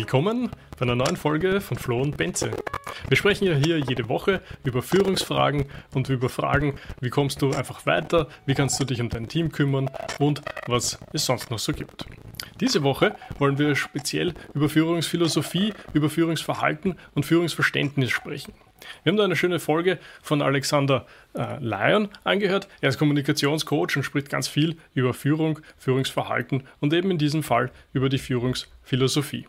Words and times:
Willkommen 0.00 0.48
bei 0.78 0.86
einer 0.86 0.94
neuen 0.94 1.16
Folge 1.16 1.60
von 1.60 1.76
Flo 1.76 2.00
und 2.00 2.16
Benze. 2.16 2.52
Wir 3.08 3.18
sprechen 3.18 3.44
ja 3.44 3.52
hier 3.52 3.78
jede 3.80 4.08
Woche 4.08 4.40
über 4.64 4.80
Führungsfragen 4.80 5.66
und 5.94 6.08
über 6.08 6.30
Fragen, 6.30 6.76
wie 7.02 7.10
kommst 7.10 7.42
du 7.42 7.52
einfach 7.52 7.84
weiter, 7.84 8.26
wie 8.46 8.54
kannst 8.54 8.80
du 8.80 8.86
dich 8.86 9.02
um 9.02 9.10
dein 9.10 9.28
Team 9.28 9.52
kümmern 9.52 9.90
und 10.18 10.40
was 10.66 10.98
es 11.12 11.26
sonst 11.26 11.50
noch 11.50 11.58
so 11.58 11.74
gibt. 11.74 12.06
Diese 12.60 12.82
Woche 12.82 13.14
wollen 13.38 13.58
wir 13.58 13.76
speziell 13.76 14.32
über 14.54 14.70
Führungsphilosophie, 14.70 15.74
über 15.92 16.08
Führungsverhalten 16.08 16.94
und 17.14 17.26
Führungsverständnis 17.26 18.10
sprechen. 18.10 18.54
Wir 19.02 19.10
haben 19.12 19.18
da 19.18 19.24
eine 19.24 19.36
schöne 19.36 19.60
Folge 19.60 19.98
von 20.22 20.40
Alexander 20.40 21.04
äh, 21.34 21.58
Lyon 21.60 22.08
angehört. 22.24 22.68
Er 22.80 22.88
ist 22.88 22.98
Kommunikationscoach 22.98 23.96
und 23.96 24.04
spricht 24.04 24.30
ganz 24.30 24.48
viel 24.48 24.78
über 24.94 25.12
Führung, 25.12 25.60
Führungsverhalten 25.76 26.62
und 26.80 26.94
eben 26.94 27.10
in 27.10 27.18
diesem 27.18 27.42
Fall 27.42 27.70
über 27.92 28.08
die 28.08 28.16
Führungsphilosophie. 28.16 29.46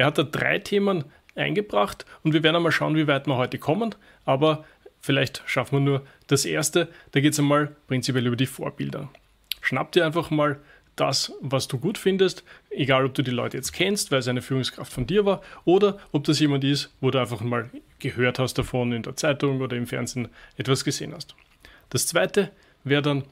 Er 0.00 0.06
hat 0.06 0.16
da 0.16 0.22
drei 0.22 0.58
Themen 0.58 1.04
eingebracht 1.34 2.06
und 2.22 2.32
wir 2.32 2.42
werden 2.42 2.56
einmal 2.56 2.72
schauen, 2.72 2.96
wie 2.96 3.06
weit 3.06 3.26
wir 3.26 3.36
heute 3.36 3.58
kommen. 3.58 3.94
Aber 4.24 4.64
vielleicht 4.98 5.42
schaffen 5.44 5.76
wir 5.76 5.80
nur 5.80 6.06
das 6.26 6.46
erste. 6.46 6.88
Da 7.12 7.20
geht 7.20 7.34
es 7.34 7.38
einmal 7.38 7.76
prinzipiell 7.86 8.26
über 8.26 8.36
die 8.36 8.46
Vorbilder. 8.46 9.10
Schnapp 9.60 9.92
dir 9.92 10.06
einfach 10.06 10.30
mal 10.30 10.58
das, 10.96 11.34
was 11.42 11.68
du 11.68 11.78
gut 11.78 11.98
findest, 11.98 12.44
egal 12.70 13.04
ob 13.04 13.12
du 13.12 13.20
die 13.20 13.30
Leute 13.30 13.58
jetzt 13.58 13.72
kennst, 13.72 14.10
weil 14.10 14.20
es 14.20 14.28
eine 14.28 14.40
Führungskraft 14.40 14.90
von 14.90 15.06
dir 15.06 15.26
war, 15.26 15.42
oder 15.66 15.98
ob 16.12 16.24
das 16.24 16.40
jemand 16.40 16.64
ist, 16.64 16.94
wo 17.02 17.10
du 17.10 17.18
einfach 17.18 17.42
mal 17.42 17.68
gehört 17.98 18.38
hast 18.38 18.54
davon 18.54 18.92
in 18.92 19.02
der 19.02 19.16
Zeitung 19.16 19.60
oder 19.60 19.76
im 19.76 19.86
Fernsehen 19.86 20.28
etwas 20.56 20.82
gesehen 20.82 21.12
hast. 21.14 21.34
Das 21.90 22.06
zweite 22.06 22.52
wäre 22.84 23.02
dann, 23.02 23.24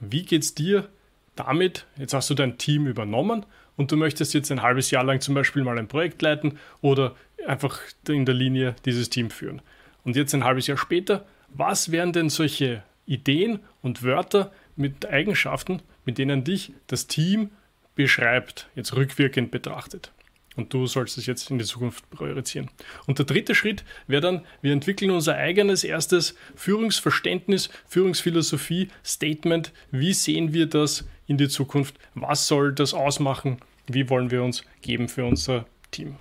wie 0.00 0.24
geht 0.24 0.42
es 0.42 0.54
dir 0.54 0.88
damit? 1.36 1.84
Jetzt 1.98 2.14
hast 2.14 2.30
du 2.30 2.34
dein 2.34 2.56
Team 2.56 2.86
übernommen 2.86 3.44
und 3.76 3.90
du 3.90 3.96
möchtest 3.96 4.34
jetzt 4.34 4.50
ein 4.52 4.62
halbes 4.62 4.90
Jahr 4.90 5.04
lang 5.04 5.20
zum 5.20 5.34
Beispiel 5.34 5.64
mal 5.64 5.78
ein 5.78 5.88
Projekt 5.88 6.22
leiten 6.22 6.58
oder 6.80 7.14
einfach 7.46 7.80
in 8.08 8.24
der 8.24 8.34
Linie 8.34 8.76
dieses 8.84 9.10
Team 9.10 9.30
führen. 9.30 9.62
Und 10.04 10.16
jetzt 10.16 10.34
ein 10.34 10.44
halbes 10.44 10.66
Jahr 10.66 10.78
später, 10.78 11.26
was 11.48 11.90
wären 11.90 12.12
denn 12.12 12.28
solche 12.28 12.82
Ideen 13.06 13.60
und 13.82 14.02
Wörter 14.02 14.52
mit 14.76 15.06
Eigenschaften, 15.06 15.82
mit 16.04 16.18
denen 16.18 16.44
dich 16.44 16.72
das 16.86 17.06
Team 17.06 17.50
beschreibt, 17.94 18.68
jetzt 18.74 18.94
rückwirkend 18.96 19.50
betrachtet? 19.50 20.12
Und 20.56 20.72
du 20.72 20.86
sollst 20.86 21.18
es 21.18 21.26
jetzt 21.26 21.50
in 21.50 21.58
die 21.58 21.64
Zukunft 21.64 22.08
priorisieren. 22.10 22.70
Und 23.06 23.18
der 23.18 23.26
dritte 23.26 23.56
Schritt 23.56 23.84
wäre 24.06 24.22
dann, 24.22 24.46
wir 24.62 24.72
entwickeln 24.72 25.10
unser 25.10 25.34
eigenes 25.34 25.82
erstes 25.82 26.36
Führungsverständnis, 26.54 27.70
Führungsphilosophie, 27.88 28.88
Statement. 29.04 29.72
Wie 29.90 30.12
sehen 30.12 30.52
wir 30.52 30.66
das 30.66 31.04
in 31.26 31.38
die 31.38 31.48
Zukunft? 31.48 31.96
Was 32.14 32.46
soll 32.46 32.72
das 32.72 32.94
ausmachen? 32.94 33.58
Wie 33.86 34.08
wollen 34.08 34.30
wir 34.30 34.42
uns 34.42 34.64
geben 34.82 35.08
für 35.08 35.24
unser 35.24 35.66
Team? 35.90 36.16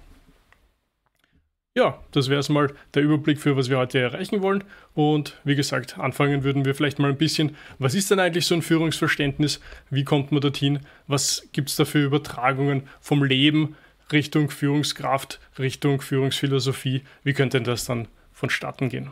Ja, 1.76 2.00
das 2.12 2.30
wäre 2.30 2.40
es 2.40 2.50
mal 2.50 2.72
der 2.94 3.02
Überblick 3.02 3.40
für 3.40 3.58
was 3.58 3.68
wir 3.68 3.80
heute 3.80 3.98
erreichen 3.98 4.44
wollen. 4.44 4.64
Und 4.94 5.40
wie 5.44 5.56
gesagt, 5.56 5.98
anfangen 5.98 6.44
würden 6.44 6.66
wir 6.66 6.76
vielleicht 6.76 7.00
mal 7.00 7.09
ein 7.09 7.18
bisschen, 7.18 7.56
was 7.80 7.96
ist 7.96 8.12
denn 8.12 8.20
eigentlich 8.20 8.46
so 8.46 8.54
ein 8.54 8.62
Führungsverständnis? 8.62 9.59
Wie 9.90 10.04
kommt 10.04 10.31
man 10.31 10.42
dorthin? 10.42 10.81
Was 11.08 11.48
gibt 11.52 11.70
es 11.70 11.76
da 11.76 11.86
für 11.86 12.04
Übertragungen 12.04 12.84
vom 13.02 13.24
Leben 13.24 13.76
Richtung 14.12 14.52
Führungskraft, 14.52 15.40
Richtung 15.58 16.02
Führungsphilosophie? 16.02 17.02
Wie 17.24 17.34
könnte 17.34 17.58
denn 17.58 17.64
das 17.64 17.86
dann 17.86 18.08
vonstatten 18.34 18.90
gehen? 18.90 19.09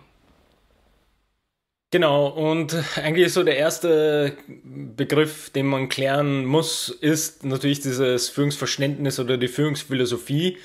Genau, 1.91 2.27
und 2.27 2.73
eigentlich 2.95 3.33
so 3.33 3.43
der 3.43 3.57
erste 3.57 4.37
Begriff, 4.47 5.49
den 5.49 5.65
man 5.65 5.89
klären 5.89 6.45
muss, 6.45 6.87
ist 6.87 7.43
natürlich 7.43 7.81
dieses 7.81 8.29
Führungsverständnis 8.29 9.19
oder 9.19 9.37
die 9.37 9.49
Führungsphilosophie. 9.49 10.57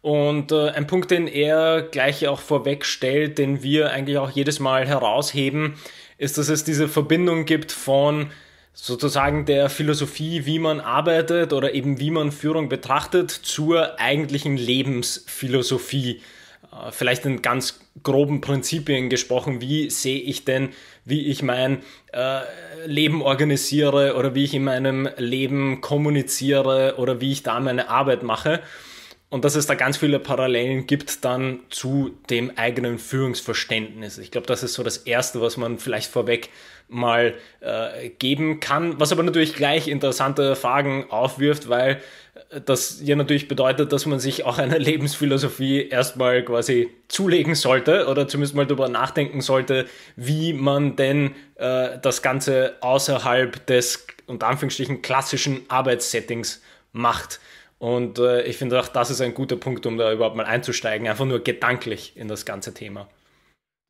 Und 0.00 0.50
äh, 0.50 0.70
ein 0.70 0.88
Punkt, 0.88 1.12
den 1.12 1.28
er 1.28 1.82
gleich 1.82 2.26
auch 2.26 2.40
vorweg 2.40 2.84
stellt, 2.84 3.38
den 3.38 3.62
wir 3.62 3.92
eigentlich 3.92 4.18
auch 4.18 4.30
jedes 4.30 4.58
Mal 4.58 4.88
herausheben, 4.88 5.74
ist, 6.18 6.36
dass 6.36 6.48
es 6.48 6.64
diese 6.64 6.88
Verbindung 6.88 7.44
gibt 7.44 7.70
von 7.70 8.32
sozusagen 8.74 9.46
der 9.46 9.70
Philosophie, 9.70 10.46
wie 10.46 10.58
man 10.58 10.80
arbeitet 10.80 11.52
oder 11.52 11.74
eben 11.74 12.00
wie 12.00 12.10
man 12.10 12.32
Führung 12.32 12.68
betrachtet, 12.68 13.30
zur 13.30 14.00
eigentlichen 14.00 14.56
Lebensphilosophie. 14.56 16.22
Äh, 16.72 16.90
vielleicht 16.90 17.24
in 17.26 17.42
ganz 17.42 17.80
groben 18.02 18.40
Prinzipien 18.40 19.08
gesprochen, 19.10 19.60
wie 19.60 19.90
sehe 19.90 20.20
ich 20.20 20.44
denn, 20.44 20.70
wie 21.04 21.26
ich 21.28 21.42
mein 21.42 21.82
äh, 22.12 22.40
Leben 22.86 23.22
organisiere 23.22 24.16
oder 24.16 24.34
wie 24.34 24.44
ich 24.44 24.54
in 24.54 24.64
meinem 24.64 25.08
Leben 25.16 25.80
kommuniziere 25.80 26.94
oder 26.98 27.20
wie 27.20 27.32
ich 27.32 27.42
da 27.42 27.60
meine 27.60 27.88
Arbeit 27.88 28.22
mache 28.22 28.60
und 29.32 29.46
dass 29.46 29.54
es 29.54 29.66
da 29.66 29.74
ganz 29.74 29.96
viele 29.96 30.18
Parallelen 30.18 30.86
gibt 30.86 31.24
dann 31.24 31.60
zu 31.70 32.10
dem 32.28 32.52
eigenen 32.58 32.98
Führungsverständnis. 32.98 34.18
Ich 34.18 34.30
glaube, 34.30 34.46
das 34.46 34.62
ist 34.62 34.74
so 34.74 34.82
das 34.82 34.98
Erste, 34.98 35.40
was 35.40 35.56
man 35.56 35.78
vielleicht 35.78 36.10
vorweg 36.10 36.50
mal 36.88 37.34
äh, 37.60 38.10
geben 38.10 38.60
kann, 38.60 39.00
was 39.00 39.10
aber 39.10 39.22
natürlich 39.22 39.54
gleich 39.54 39.88
interessante 39.88 40.54
Fragen 40.54 41.06
aufwirft, 41.10 41.70
weil 41.70 42.02
das 42.64 43.00
ja 43.02 43.16
natürlich 43.16 43.48
bedeutet, 43.48 43.92
dass 43.92 44.06
man 44.06 44.20
sich 44.20 44.44
auch 44.44 44.58
eine 44.58 44.78
Lebensphilosophie 44.78 45.88
erstmal 45.88 46.44
quasi 46.44 46.90
zulegen 47.08 47.54
sollte 47.54 48.06
oder 48.06 48.28
zumindest 48.28 48.54
mal 48.54 48.66
darüber 48.66 48.88
nachdenken 48.88 49.40
sollte, 49.40 49.86
wie 50.16 50.52
man 50.52 50.96
denn 50.96 51.34
äh, 51.56 51.98
das 52.00 52.22
Ganze 52.22 52.76
außerhalb 52.80 53.66
des 53.66 54.06
unter 54.26 54.48
Anführungsstrichen 54.48 55.02
klassischen 55.02 55.62
Arbeitssettings 55.68 56.62
macht. 56.92 57.40
Und 57.78 58.18
äh, 58.18 58.42
ich 58.42 58.56
finde 58.56 58.78
auch, 58.78 58.88
das 58.88 59.10
ist 59.10 59.20
ein 59.20 59.34
guter 59.34 59.56
Punkt, 59.56 59.86
um 59.86 59.98
da 59.98 60.12
überhaupt 60.12 60.36
mal 60.36 60.46
einzusteigen, 60.46 61.08
einfach 61.08 61.24
nur 61.24 61.42
gedanklich 61.42 62.12
in 62.16 62.28
das 62.28 62.44
ganze 62.44 62.72
Thema. 62.74 63.08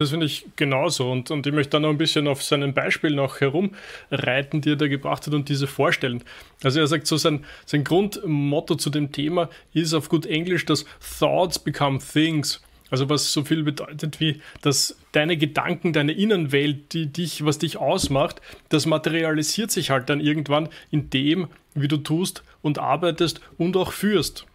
Das 0.02 0.10
finde 0.10 0.26
ich 0.26 0.46
genauso. 0.56 1.12
Und, 1.12 1.30
und 1.30 1.46
ich 1.46 1.52
möchte 1.52 1.70
da 1.70 1.78
noch 1.78 1.90
ein 1.90 1.96
bisschen 1.96 2.26
auf 2.26 2.42
seinem 2.42 2.74
Beispiel 2.74 3.12
noch 3.12 3.40
herumreiten, 3.40 4.60
die 4.60 4.70
er 4.70 4.76
da 4.76 4.88
gebracht 4.88 5.24
hat 5.24 5.32
und 5.32 5.48
diese 5.48 5.68
vorstellen. 5.68 6.24
Also 6.64 6.80
er 6.80 6.88
sagt 6.88 7.06
so, 7.06 7.16
sein, 7.16 7.44
sein 7.66 7.84
Grundmotto 7.84 8.74
zu 8.74 8.90
dem 8.90 9.12
Thema 9.12 9.48
ist 9.72 9.94
auf 9.94 10.08
gut 10.08 10.26
Englisch, 10.26 10.66
dass 10.66 10.86
Thoughts 11.20 11.60
become 11.60 12.00
Things. 12.00 12.60
Also 12.90 13.08
was 13.08 13.32
so 13.32 13.44
viel 13.44 13.62
bedeutet 13.62 14.18
wie, 14.18 14.40
dass 14.60 14.98
deine 15.12 15.36
Gedanken, 15.36 15.92
deine 15.92 16.12
Innenwelt, 16.12 16.92
die 16.92 17.06
dich, 17.06 17.44
was 17.44 17.58
dich 17.58 17.76
ausmacht, 17.76 18.42
das 18.70 18.86
materialisiert 18.86 19.70
sich 19.70 19.90
halt 19.90 20.10
dann 20.10 20.18
irgendwann 20.18 20.68
in 20.90 21.10
dem, 21.10 21.46
wie 21.74 21.86
du 21.86 21.98
tust 21.98 22.42
und 22.60 22.80
arbeitest 22.80 23.40
und 23.56 23.76
auch 23.76 23.92
führst. 23.92 24.46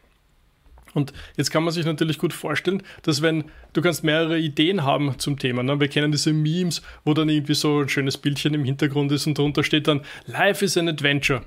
Und 0.98 1.14
jetzt 1.36 1.52
kann 1.52 1.64
man 1.64 1.72
sich 1.72 1.86
natürlich 1.86 2.18
gut 2.18 2.34
vorstellen, 2.34 2.82
dass 3.04 3.22
wenn 3.22 3.44
du 3.74 3.84
kannst 3.84 4.04
mehrere 4.04 4.40
Ideen 4.40 4.84
haben 4.84 5.20
zum 5.20 5.38
Thema, 5.38 5.62
ne? 5.62 5.80
wir 5.80 5.90
kennen 5.90 6.12
diese 6.12 6.34
Memes, 6.34 6.82
wo 7.06 7.14
dann 7.14 7.30
irgendwie 7.30 7.54
so 7.54 7.82
ein 7.82 7.90
schönes 7.90 8.18
Bildchen 8.18 8.56
im 8.56 8.64
Hintergrund 8.64 9.12
ist 9.12 9.28
und 9.28 9.38
darunter 9.38 9.64
steht 9.64 9.88
dann 9.88 10.02
Life 10.26 10.66
is 10.66 10.76
an 10.76 10.90
Adventure. 10.90 11.44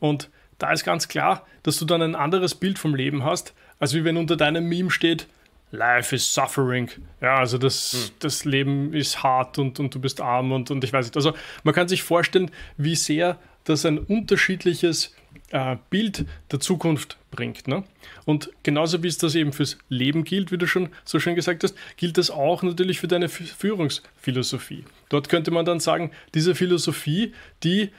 Und 0.00 0.30
da 0.56 0.72
ist 0.72 0.82
ganz 0.82 1.08
klar, 1.08 1.46
dass 1.62 1.78
du 1.78 1.84
dann 1.84 2.00
ein 2.00 2.14
anderes 2.14 2.54
Bild 2.54 2.78
vom 2.78 2.94
Leben 2.94 3.22
hast, 3.22 3.52
als 3.78 3.92
wie 3.92 4.02
wenn 4.04 4.16
unter 4.16 4.34
deinem 4.34 4.66
Meme 4.66 4.90
steht 4.90 5.28
Life 5.72 6.14
is 6.14 6.32
suffering. 6.32 6.88
Ja, 7.20 7.36
also 7.36 7.58
das, 7.58 7.92
hm. 7.92 8.14
das 8.20 8.46
Leben 8.46 8.94
ist 8.94 9.22
hart 9.22 9.58
und, 9.58 9.78
und 9.78 9.94
du 9.94 10.00
bist 10.00 10.22
arm 10.22 10.52
und, 10.52 10.70
und 10.70 10.82
ich 10.84 10.92
weiß 10.94 11.04
nicht. 11.04 11.16
Also 11.16 11.34
man 11.64 11.74
kann 11.74 11.86
sich 11.86 12.02
vorstellen, 12.02 12.50
wie 12.78 12.96
sehr 12.96 13.38
das 13.64 13.84
ein 13.84 13.98
unterschiedliches 13.98 15.14
äh, 15.50 15.76
Bild 15.90 16.26
der 16.50 16.60
Zukunft 16.60 17.18
bringt. 17.30 17.68
Ne? 17.68 17.84
Und 18.24 18.50
genauso 18.62 19.02
wie 19.02 19.08
es 19.08 19.18
das 19.18 19.34
eben 19.34 19.52
fürs 19.52 19.78
Leben 19.88 20.24
gilt, 20.24 20.50
wie 20.50 20.58
du 20.58 20.66
schon 20.66 20.88
so 21.04 21.20
schön 21.20 21.34
gesagt 21.34 21.62
hast, 21.62 21.76
gilt 21.96 22.18
das 22.18 22.30
auch 22.30 22.62
natürlich 22.62 22.98
für 22.98 23.08
deine 23.08 23.28
Führungsphilosophie. 23.28 24.84
Dort 25.08 25.28
könnte 25.28 25.50
man 25.50 25.64
dann 25.64 25.80
sagen, 25.80 26.10
diese 26.34 26.54
Philosophie, 26.54 27.32
die 27.62 27.82
äh, 27.82 27.90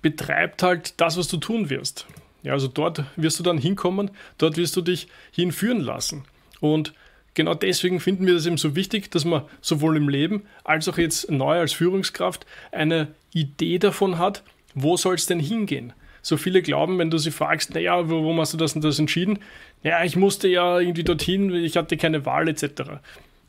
betreibt 0.00 0.62
halt 0.62 1.00
das, 1.00 1.18
was 1.18 1.28
du 1.28 1.36
tun 1.36 1.70
wirst. 1.70 2.06
Ja, 2.42 2.52
also 2.52 2.68
dort 2.68 3.04
wirst 3.16 3.38
du 3.38 3.42
dann 3.42 3.58
hinkommen, 3.58 4.10
dort 4.38 4.56
wirst 4.56 4.76
du 4.76 4.80
dich 4.80 5.08
hinführen 5.32 5.80
lassen. 5.80 6.24
Und 6.60 6.94
genau 7.34 7.54
deswegen 7.54 8.00
finden 8.00 8.26
wir 8.26 8.34
das 8.34 8.46
eben 8.46 8.58
so 8.58 8.76
wichtig, 8.76 9.10
dass 9.10 9.24
man 9.24 9.42
sowohl 9.60 9.96
im 9.96 10.08
Leben 10.08 10.44
als 10.64 10.88
auch 10.88 10.98
jetzt 10.98 11.30
neu 11.30 11.58
als 11.58 11.72
Führungskraft 11.72 12.46
eine 12.72 13.08
Idee 13.32 13.78
davon 13.78 14.18
hat, 14.18 14.42
wo 14.74 14.96
soll 14.96 15.16
es 15.16 15.26
denn 15.26 15.40
hingehen. 15.40 15.92
So 16.22 16.36
viele 16.36 16.62
glauben, 16.62 16.98
wenn 16.98 17.10
du 17.10 17.18
sie 17.18 17.30
fragst, 17.30 17.74
naja, 17.74 18.08
wo, 18.08 18.36
hast 18.38 18.52
du 18.52 18.56
das 18.56 18.74
und 18.74 18.84
das 18.84 18.98
entschieden? 18.98 19.38
Ja, 19.82 20.04
ich 20.04 20.16
musste 20.16 20.48
ja 20.48 20.78
irgendwie 20.78 21.04
dorthin, 21.04 21.54
ich 21.54 21.76
hatte 21.76 21.96
keine 21.96 22.26
Wahl 22.26 22.48
etc. 22.48 23.00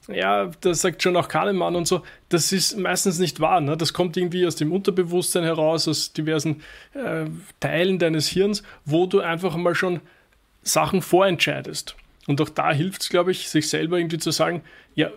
Ja, 0.08 0.50
das 0.62 0.82
sagt 0.82 1.04
schon 1.04 1.16
auch 1.16 1.28
Kahnemann 1.28 1.76
und 1.76 1.88
so. 1.88 2.04
Das 2.30 2.52
ist 2.52 2.78
meistens 2.78 3.20
nicht 3.20 3.40
wahr. 3.40 3.62
Ne? 3.62 3.78
Das 3.78 3.94
kommt 3.94 4.18
irgendwie 4.18 4.46
aus 4.46 4.56
dem 4.56 4.72
Unterbewusstsein 4.72 5.44
heraus, 5.44 5.88
aus 5.88 6.14
diversen 6.14 6.62
äh, 6.94 7.26
Teilen 7.60 8.00
deines 8.00 8.28
Hirns, 8.28 8.64
wo 8.86 9.06
du 9.06 9.20
einfach 9.20 9.56
mal 9.56 9.76
schon 9.76 10.02
Sachen 10.64 11.02
vorentscheidest. 11.02 11.96
Und 12.28 12.42
auch 12.42 12.50
da 12.50 12.72
hilft 12.72 13.04
es, 13.04 13.10
glaube 13.10 13.32
ich, 13.32 13.50
sich 13.50 13.70
selber 13.70 13.98
irgendwie 13.98 14.18
zu 14.18 14.32
sagen, 14.32 14.64
ja, 14.96 15.12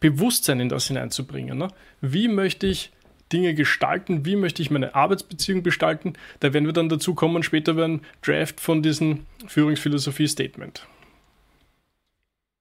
Bewusstsein 0.00 0.60
in 0.60 0.68
das 0.68 0.88
hineinzubringen. 0.88 1.56
Ne? 1.56 1.68
Wie 2.00 2.28
möchte 2.28 2.66
ich 2.66 2.92
Dinge 3.32 3.54
gestalten, 3.54 4.24
wie 4.24 4.36
möchte 4.36 4.62
ich 4.62 4.70
meine 4.70 4.94
Arbeitsbeziehung 4.94 5.62
gestalten. 5.62 6.14
Da 6.40 6.52
werden 6.52 6.66
wir 6.66 6.72
dann 6.72 6.88
dazu 6.88 7.14
kommen, 7.14 7.42
später 7.42 7.74
beim 7.74 8.00
Draft 8.22 8.60
von 8.60 8.82
diesem 8.82 9.26
Führungsphilosophie-Statement. 9.46 10.86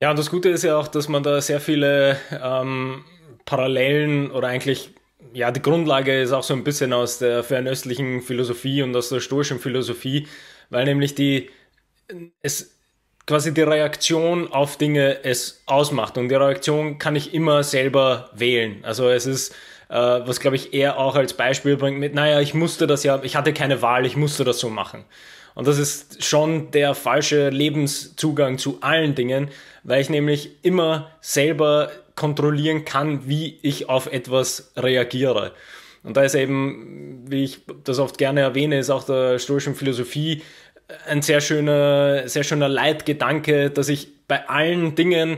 Ja, 0.01 0.09
und 0.09 0.19
das 0.19 0.29
Gute 0.29 0.49
ist 0.49 0.63
ja 0.63 0.77
auch, 0.77 0.87
dass 0.87 1.07
man 1.07 1.23
da 1.23 1.39
sehr 1.39 1.59
viele 1.59 2.17
ähm, 2.31 3.05
Parallelen 3.45 4.31
oder 4.31 4.49
eigentlich, 4.49 4.89
ja, 5.33 5.51
die 5.51 5.61
Grundlage 5.61 6.21
ist 6.21 6.31
auch 6.31 6.43
so 6.43 6.53
ein 6.53 6.63
bisschen 6.63 6.91
aus 6.91 7.19
der 7.19 7.43
fernöstlichen 7.43 8.21
Philosophie 8.21 8.81
und 8.81 8.95
aus 8.95 9.09
der 9.09 9.21
stoischen 9.21 9.59
Philosophie, 9.59 10.27
weil 10.69 10.85
nämlich 10.85 11.15
die, 11.15 11.49
es 12.41 12.73
quasi 13.25 13.53
die 13.53 13.61
Reaktion 13.61 14.51
auf 14.51 14.77
Dinge 14.77 15.23
es 15.23 15.63
ausmacht. 15.65 16.17
Und 16.17 16.29
die 16.29 16.35
Reaktion 16.35 16.97
kann 16.97 17.15
ich 17.15 17.33
immer 17.33 17.63
selber 17.63 18.29
wählen. 18.33 18.83
Also 18.83 19.09
es 19.09 19.25
ist, 19.25 19.55
was 19.93 20.39
glaube 20.39 20.55
ich 20.55 20.73
eher 20.73 20.97
auch 20.97 21.15
als 21.15 21.33
Beispiel 21.33 21.77
bringt 21.77 21.99
mit, 21.99 22.15
naja, 22.15 22.39
ich 22.41 22.53
musste 22.53 22.87
das 22.87 23.03
ja, 23.03 23.21
ich 23.23 23.35
hatte 23.35 23.53
keine 23.53 23.81
Wahl, 23.81 24.05
ich 24.05 24.15
musste 24.15 24.43
das 24.43 24.59
so 24.59 24.69
machen. 24.69 25.05
Und 25.55 25.67
das 25.67 25.77
ist 25.77 26.23
schon 26.23 26.71
der 26.71 26.95
falsche 26.95 27.49
Lebenszugang 27.49 28.57
zu 28.57 28.79
allen 28.81 29.13
Dingen, 29.13 29.49
weil 29.83 30.01
ich 30.01 30.09
nämlich 30.09 30.63
immer 30.63 31.11
selber 31.21 31.91
kontrollieren 32.15 32.85
kann, 32.85 33.27
wie 33.27 33.59
ich 33.61 33.87
auf 33.89 34.11
etwas 34.11 34.71
reagiere. 34.75 35.51
Und 36.01 36.17
da 36.17 36.23
ist 36.23 36.35
eben, 36.35 37.23
wie 37.27 37.43
ich 37.43 37.61
das 37.83 37.99
oft 37.99 38.17
gerne 38.17 38.41
erwähne, 38.41 38.79
ist 38.79 38.89
auch 38.89 39.03
der 39.03 39.39
stoischen 39.39 39.75
Philosophie 39.75 40.41
ein 41.07 41.21
sehr 41.21 41.39
schöner, 41.39 42.27
sehr 42.27 42.43
schöner 42.43 42.67
Leitgedanke, 42.67 43.69
dass 43.69 43.89
ich 43.89 44.07
bei 44.27 44.49
allen 44.49 44.95
Dingen, 44.95 45.37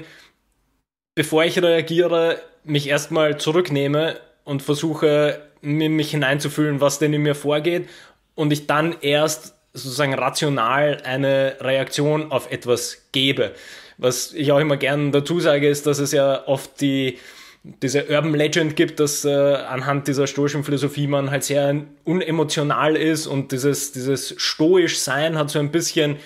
bevor 1.14 1.44
ich 1.44 1.62
reagiere, 1.62 2.40
mich 2.64 2.88
erstmal 2.88 3.38
zurücknehme 3.38 4.18
und 4.46 4.62
versuche, 4.62 5.42
mich 5.62 6.12
hineinzufühlen, 6.12 6.80
was 6.80 7.00
denn 7.00 7.14
in 7.14 7.24
mir 7.24 7.36
vorgeht 7.36 7.90
und 8.36 8.54
ich 8.54 8.68
dann 8.68 8.96
erst 9.02 9.56
sozusagen 9.74 10.14
rational 10.14 11.00
eine 11.04 11.58
Reaktion 11.60 12.32
auf 12.32 12.52
etwas 12.52 13.10
gebe. 13.12 13.52
Was 13.98 14.34
ich 14.34 14.52
auch 14.52 14.60
immer 14.60 14.78
gern 14.78 15.12
dazu 15.12 15.40
sage, 15.40 15.68
ist, 15.68 15.86
dass 15.86 16.00
es 16.00 16.12
ja 16.12 16.48
oft 16.48 16.80
die, 16.80 17.18
diese 17.64 18.06
Urban 18.06 18.34
Legend 18.34 18.76
gibt, 18.76 19.00
dass 19.00 19.26
äh, 19.26 19.30
anhand 19.30 20.08
dieser 20.08 20.28
stoischen 20.28 20.64
Philosophie 20.64 21.08
man 21.08 21.32
halt 21.32 21.44
sehr 21.44 21.84
unemotional 22.04 22.96
ist 22.96 23.28
und 23.28 23.52
dieses, 23.52 23.92
dieses 23.92 24.36
stoisch 24.38 25.00
Sein 25.00 25.38
hat 25.38 25.50
so 25.50 25.60
ein 25.60 25.72
bisschen 25.72 26.18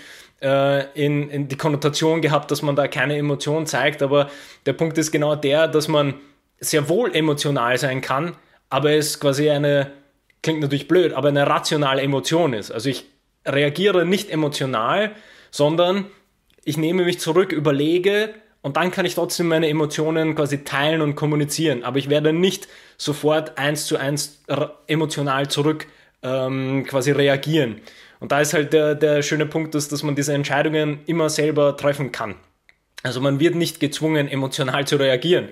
äh, 0.42 0.86
in, 0.94 1.30
in 1.30 1.48
die 1.48 1.58
Konnotation 1.58 2.22
gehabt, 2.22 2.52
dass 2.52 2.62
man 2.62 2.76
da 2.76 2.88
keine 2.88 3.18
Emotion 3.18 3.66
zeigt. 3.66 4.02
Aber 4.02 4.30
der 4.66 4.74
Punkt 4.74 4.98
ist 4.98 5.12
genau 5.12 5.36
der, 5.36 5.68
dass 5.68 5.88
man 5.88 6.16
sehr 6.60 6.90
wohl 6.90 7.16
emotional 7.16 7.78
sein 7.78 8.02
kann, 8.02 8.36
aber 8.70 8.92
es 8.92 9.20
quasi 9.20 9.50
eine, 9.50 9.92
klingt 10.44 10.62
natürlich 10.62 10.88
blöd, 10.88 11.14
aber 11.14 11.30
eine 11.30 11.48
rationale 11.48 12.02
Emotion 12.02 12.54
ist. 12.54 12.72
Also 12.72 12.90
ich 12.90 13.06
reagiere 13.46 14.06
nicht 14.06 14.30
emotional, 14.30 15.12
sondern 15.52 16.06
ich 16.64 16.78
nehme 16.78 17.04
mich 17.04 17.20
zurück, 17.20 17.52
überlege, 17.52 18.34
und 18.62 18.76
dann 18.76 18.92
kann 18.92 19.06
ich 19.06 19.16
trotzdem 19.16 19.48
meine 19.48 19.70
Emotionen 19.70 20.36
quasi 20.36 20.64
teilen 20.64 21.02
und 21.02 21.16
kommunizieren. 21.16 21.84
Aber 21.84 21.98
ich 21.98 22.10
werde 22.10 22.34
nicht 22.34 22.68
sofort 22.98 23.58
eins 23.58 23.86
zu 23.86 23.98
eins 23.98 24.44
emotional 24.88 25.48
zurück 25.48 25.88
ähm, 26.24 26.86
quasi 26.86 27.12
reagieren. 27.12 27.80
Und 28.20 28.34
da 28.34 28.42
ist 28.42 28.54
halt 28.54 28.74
der, 28.74 28.96
der 28.96 29.22
schöne 29.22 29.46
Punkt, 29.46 29.76
dass, 29.76 29.88
dass 29.88 30.04
man 30.04 30.16
diese 30.16 30.34
Entscheidungen 30.34 31.00
immer 31.06 31.30
selber 31.30 31.78
treffen 31.78 32.12
kann. 32.12 32.36
Also 33.02 33.22
man 33.22 33.40
wird 33.40 33.56
nicht 33.56 33.80
gezwungen, 33.80 34.28
emotional 34.28 34.86
zu 34.86 34.98
reagieren. 34.98 35.50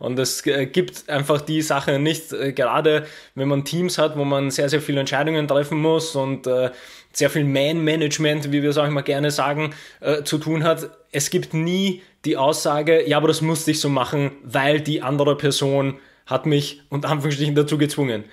Und 0.00 0.18
es 0.18 0.44
äh, 0.46 0.64
gibt 0.64 1.10
einfach 1.10 1.42
die 1.42 1.60
Sache 1.60 1.98
nicht, 1.98 2.32
äh, 2.32 2.52
gerade 2.52 3.06
wenn 3.34 3.48
man 3.48 3.66
Teams 3.66 3.98
hat, 3.98 4.16
wo 4.16 4.24
man 4.24 4.50
sehr, 4.50 4.70
sehr 4.70 4.80
viele 4.80 5.00
Entscheidungen 5.00 5.46
treffen 5.46 5.78
muss 5.78 6.16
und 6.16 6.46
äh, 6.46 6.70
sehr 7.12 7.28
viel 7.28 7.44
Man-Management, 7.44 8.50
wie 8.50 8.62
wir 8.62 8.70
es 8.70 8.78
auch 8.78 8.86
immer 8.86 9.02
gerne 9.02 9.32
sagen, 9.32 9.74
zu 10.22 10.38
tun 10.38 10.62
hat. 10.62 10.90
Es 11.10 11.30
gibt 11.30 11.54
nie 11.54 12.02
die 12.24 12.36
Aussage, 12.36 13.04
ja, 13.04 13.16
aber 13.16 13.26
das 13.26 13.40
musste 13.40 13.72
ich 13.72 13.80
so 13.80 13.88
machen, 13.88 14.30
weil 14.44 14.80
die 14.80 15.02
andere 15.02 15.36
Person 15.36 15.98
hat 16.26 16.46
mich 16.46 16.82
unter 16.88 17.08
Anführungsstrichen 17.08 17.56
dazu 17.56 17.78
gezwungen. 17.78 18.24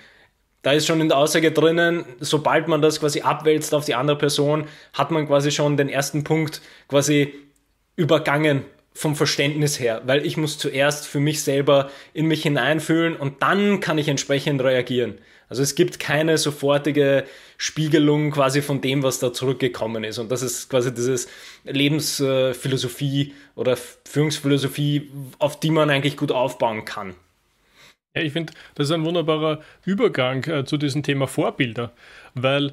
Da 0.61 0.73
ist 0.73 0.85
schon 0.85 1.01
in 1.01 1.07
der 1.07 1.17
Aussage 1.17 1.51
drinnen, 1.51 2.05
sobald 2.19 2.67
man 2.67 2.83
das 2.83 2.99
quasi 2.99 3.21
abwälzt 3.21 3.73
auf 3.73 3.85
die 3.85 3.95
andere 3.95 4.19
Person, 4.19 4.65
hat 4.93 5.09
man 5.09 5.25
quasi 5.25 5.49
schon 5.49 5.75
den 5.75 5.89
ersten 5.89 6.23
Punkt 6.23 6.61
quasi 6.87 7.33
übergangen 7.95 8.63
vom 8.97 9.15
Verständnis 9.15 9.79
her, 9.79 10.01
weil 10.05 10.25
ich 10.25 10.37
muss 10.37 10.57
zuerst 10.57 11.07
für 11.07 11.19
mich 11.19 11.43
selber 11.43 11.91
in 12.13 12.25
mich 12.25 12.43
hineinfühlen 12.43 13.15
und 13.15 13.41
dann 13.41 13.79
kann 13.79 13.97
ich 13.97 14.07
entsprechend 14.07 14.61
reagieren. 14.61 15.19
Also 15.49 15.63
es 15.63 15.75
gibt 15.75 15.99
keine 15.99 16.37
sofortige 16.37 17.23
Spiegelung 17.57 18.31
quasi 18.31 18.61
von 18.61 18.81
dem, 18.81 19.03
was 19.03 19.19
da 19.19 19.31
zurückgekommen 19.31 20.03
ist. 20.03 20.17
Und 20.17 20.29
das 20.29 20.41
ist 20.41 20.69
quasi 20.69 20.93
dieses 20.93 21.29
Lebensphilosophie 21.63 23.33
oder 23.55 23.77
Führungsphilosophie, 24.05 25.09
auf 25.39 25.59
die 25.59 25.71
man 25.71 25.89
eigentlich 25.89 26.17
gut 26.17 26.31
aufbauen 26.31 26.83
kann. 26.83 27.15
Ja, 28.17 28.23
ich 28.23 28.33
finde, 28.33 28.51
das 28.75 28.87
ist 28.87 28.93
ein 28.93 29.05
wunderbarer 29.05 29.61
Übergang 29.85 30.43
äh, 30.45 30.65
zu 30.65 30.77
diesem 30.77 31.03
Thema 31.03 31.27
Vorbilder, 31.27 31.93
weil 32.43 32.71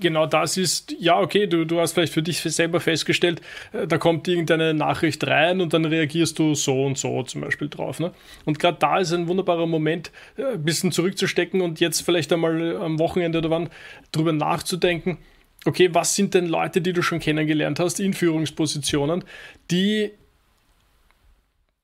genau 0.00 0.26
das 0.26 0.56
ist, 0.56 0.94
ja, 0.98 1.18
okay, 1.18 1.46
du, 1.46 1.64
du 1.64 1.80
hast 1.80 1.92
vielleicht 1.92 2.12
für 2.12 2.22
dich 2.22 2.40
selber 2.40 2.80
festgestellt, 2.80 3.40
äh, 3.72 3.86
da 3.86 3.98
kommt 3.98 4.28
irgendeine 4.28 4.74
Nachricht 4.74 5.26
rein 5.26 5.60
und 5.60 5.72
dann 5.72 5.84
reagierst 5.84 6.38
du 6.38 6.54
so 6.54 6.84
und 6.84 6.98
so 6.98 7.22
zum 7.22 7.40
Beispiel 7.40 7.68
drauf. 7.68 8.00
Ne? 8.00 8.12
Und 8.44 8.58
gerade 8.58 8.78
da 8.78 8.98
ist 8.98 9.12
ein 9.12 9.28
wunderbarer 9.28 9.66
Moment, 9.66 10.10
äh, 10.36 10.54
ein 10.54 10.62
bisschen 10.62 10.92
zurückzustecken 10.92 11.60
und 11.60 11.80
jetzt 11.80 12.00
vielleicht 12.00 12.32
einmal 12.32 12.76
am 12.76 12.98
Wochenende 12.98 13.38
oder 13.38 13.50
wann 13.50 13.68
drüber 14.12 14.32
nachzudenken, 14.32 15.18
okay, 15.64 15.88
was 15.92 16.14
sind 16.14 16.34
denn 16.34 16.46
Leute, 16.46 16.80
die 16.80 16.92
du 16.92 17.02
schon 17.02 17.20
kennengelernt 17.20 17.80
hast 17.80 18.00
in 18.00 18.12
Führungspositionen, 18.12 19.24
die 19.70 20.12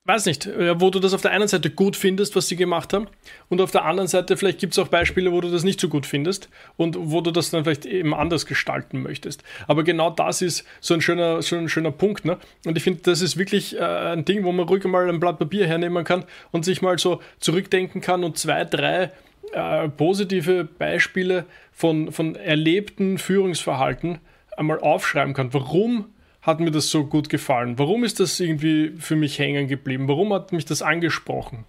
weiß 0.05 0.25
nicht, 0.25 0.47
äh, 0.47 0.79
wo 0.79 0.89
du 0.89 0.99
das 0.99 1.13
auf 1.13 1.21
der 1.21 1.31
einen 1.31 1.47
Seite 1.47 1.69
gut 1.69 1.95
findest, 1.95 2.35
was 2.35 2.47
sie 2.47 2.55
gemacht 2.55 2.93
haben, 2.93 3.07
und 3.49 3.61
auf 3.61 3.71
der 3.71 3.85
anderen 3.85 4.07
Seite 4.07 4.35
vielleicht 4.35 4.59
gibt 4.59 4.73
es 4.73 4.79
auch 4.79 4.87
Beispiele, 4.87 5.31
wo 5.31 5.41
du 5.41 5.49
das 5.49 5.63
nicht 5.63 5.79
so 5.79 5.89
gut 5.89 6.05
findest 6.05 6.49
und 6.77 6.97
wo 6.99 7.21
du 7.21 7.31
das 7.31 7.51
dann 7.51 7.63
vielleicht 7.63 7.85
eben 7.85 8.13
anders 8.13 8.45
gestalten 8.45 9.01
möchtest. 9.01 9.43
Aber 9.67 9.83
genau 9.83 10.09
das 10.09 10.41
ist 10.41 10.65
so 10.79 10.93
ein 10.93 11.01
schöner, 11.01 11.41
so 11.41 11.55
ein 11.55 11.69
schöner 11.69 11.91
Punkt. 11.91 12.25
Ne? 12.25 12.37
Und 12.65 12.77
ich 12.77 12.83
finde, 12.83 13.01
das 13.03 13.21
ist 13.21 13.37
wirklich 13.37 13.77
äh, 13.77 13.83
ein 13.83 14.25
Ding, 14.25 14.43
wo 14.43 14.51
man 14.51 14.67
ruhig 14.67 14.83
mal 14.85 15.07
ein 15.07 15.19
Blatt 15.19 15.37
Papier 15.37 15.67
hernehmen 15.67 16.03
kann 16.03 16.25
und 16.51 16.65
sich 16.65 16.81
mal 16.81 16.97
so 16.97 17.21
zurückdenken 17.39 18.01
kann 18.01 18.23
und 18.23 18.37
zwei, 18.37 18.65
drei 18.65 19.11
äh, 19.53 19.89
positive 19.89 20.63
Beispiele 20.63 21.45
von, 21.71 22.11
von 22.11 22.35
erlebten 22.35 23.17
Führungsverhalten 23.17 24.19
einmal 24.57 24.79
aufschreiben 24.79 25.33
kann. 25.33 25.53
Warum 25.53 26.05
hat 26.41 26.59
mir 26.59 26.71
das 26.71 26.89
so 26.89 27.05
gut 27.05 27.29
gefallen? 27.29 27.77
Warum 27.77 28.03
ist 28.03 28.19
das 28.19 28.39
irgendwie 28.39 28.93
für 28.97 29.15
mich 29.15 29.37
hängen 29.39 29.67
geblieben? 29.67 30.07
Warum 30.07 30.33
hat 30.33 30.51
mich 30.51 30.65
das 30.65 30.81
angesprochen? 30.81 31.65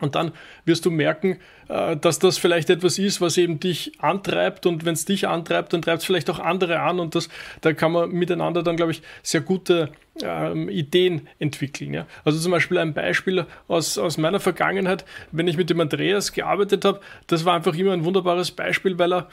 Und 0.00 0.14
dann 0.14 0.32
wirst 0.64 0.86
du 0.86 0.90
merken, 0.90 1.38
äh, 1.68 1.96
dass 1.96 2.18
das 2.18 2.38
vielleicht 2.38 2.70
etwas 2.70 2.98
ist, 2.98 3.20
was 3.20 3.36
eben 3.36 3.58
dich 3.58 3.92
antreibt. 4.00 4.66
Und 4.66 4.84
wenn 4.84 4.94
es 4.94 5.04
dich 5.04 5.26
antreibt, 5.26 5.72
dann 5.72 5.82
treibt 5.82 6.00
es 6.00 6.04
vielleicht 6.04 6.30
auch 6.30 6.38
andere 6.38 6.80
an. 6.80 7.00
Und 7.00 7.14
das, 7.14 7.28
da 7.60 7.72
kann 7.72 7.92
man 7.92 8.10
miteinander 8.10 8.62
dann, 8.62 8.76
glaube 8.76 8.92
ich, 8.92 9.02
sehr 9.22 9.40
gute 9.40 9.90
ähm, 10.22 10.68
Ideen 10.68 11.28
entwickeln. 11.38 11.94
Ja? 11.94 12.06
Also 12.24 12.38
zum 12.38 12.52
Beispiel 12.52 12.78
ein 12.78 12.94
Beispiel 12.94 13.46
aus, 13.66 13.98
aus 13.98 14.18
meiner 14.18 14.40
Vergangenheit, 14.40 15.04
wenn 15.32 15.48
ich 15.48 15.56
mit 15.56 15.70
dem 15.70 15.80
Andreas 15.80 16.32
gearbeitet 16.32 16.84
habe, 16.84 17.00
das 17.26 17.44
war 17.44 17.54
einfach 17.54 17.74
immer 17.74 17.92
ein 17.92 18.04
wunderbares 18.04 18.50
Beispiel, 18.52 18.98
weil 18.98 19.12
er 19.12 19.28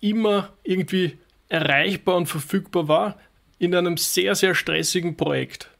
immer 0.00 0.50
irgendwie 0.62 1.18
erreichbar 1.48 2.16
und 2.16 2.26
verfügbar 2.26 2.88
war 2.88 3.16
in 3.60 3.74
einem 3.74 3.96
sehr, 3.96 4.34
sehr 4.34 4.56
stressigen 4.56 5.16
Projekt. 5.16 5.70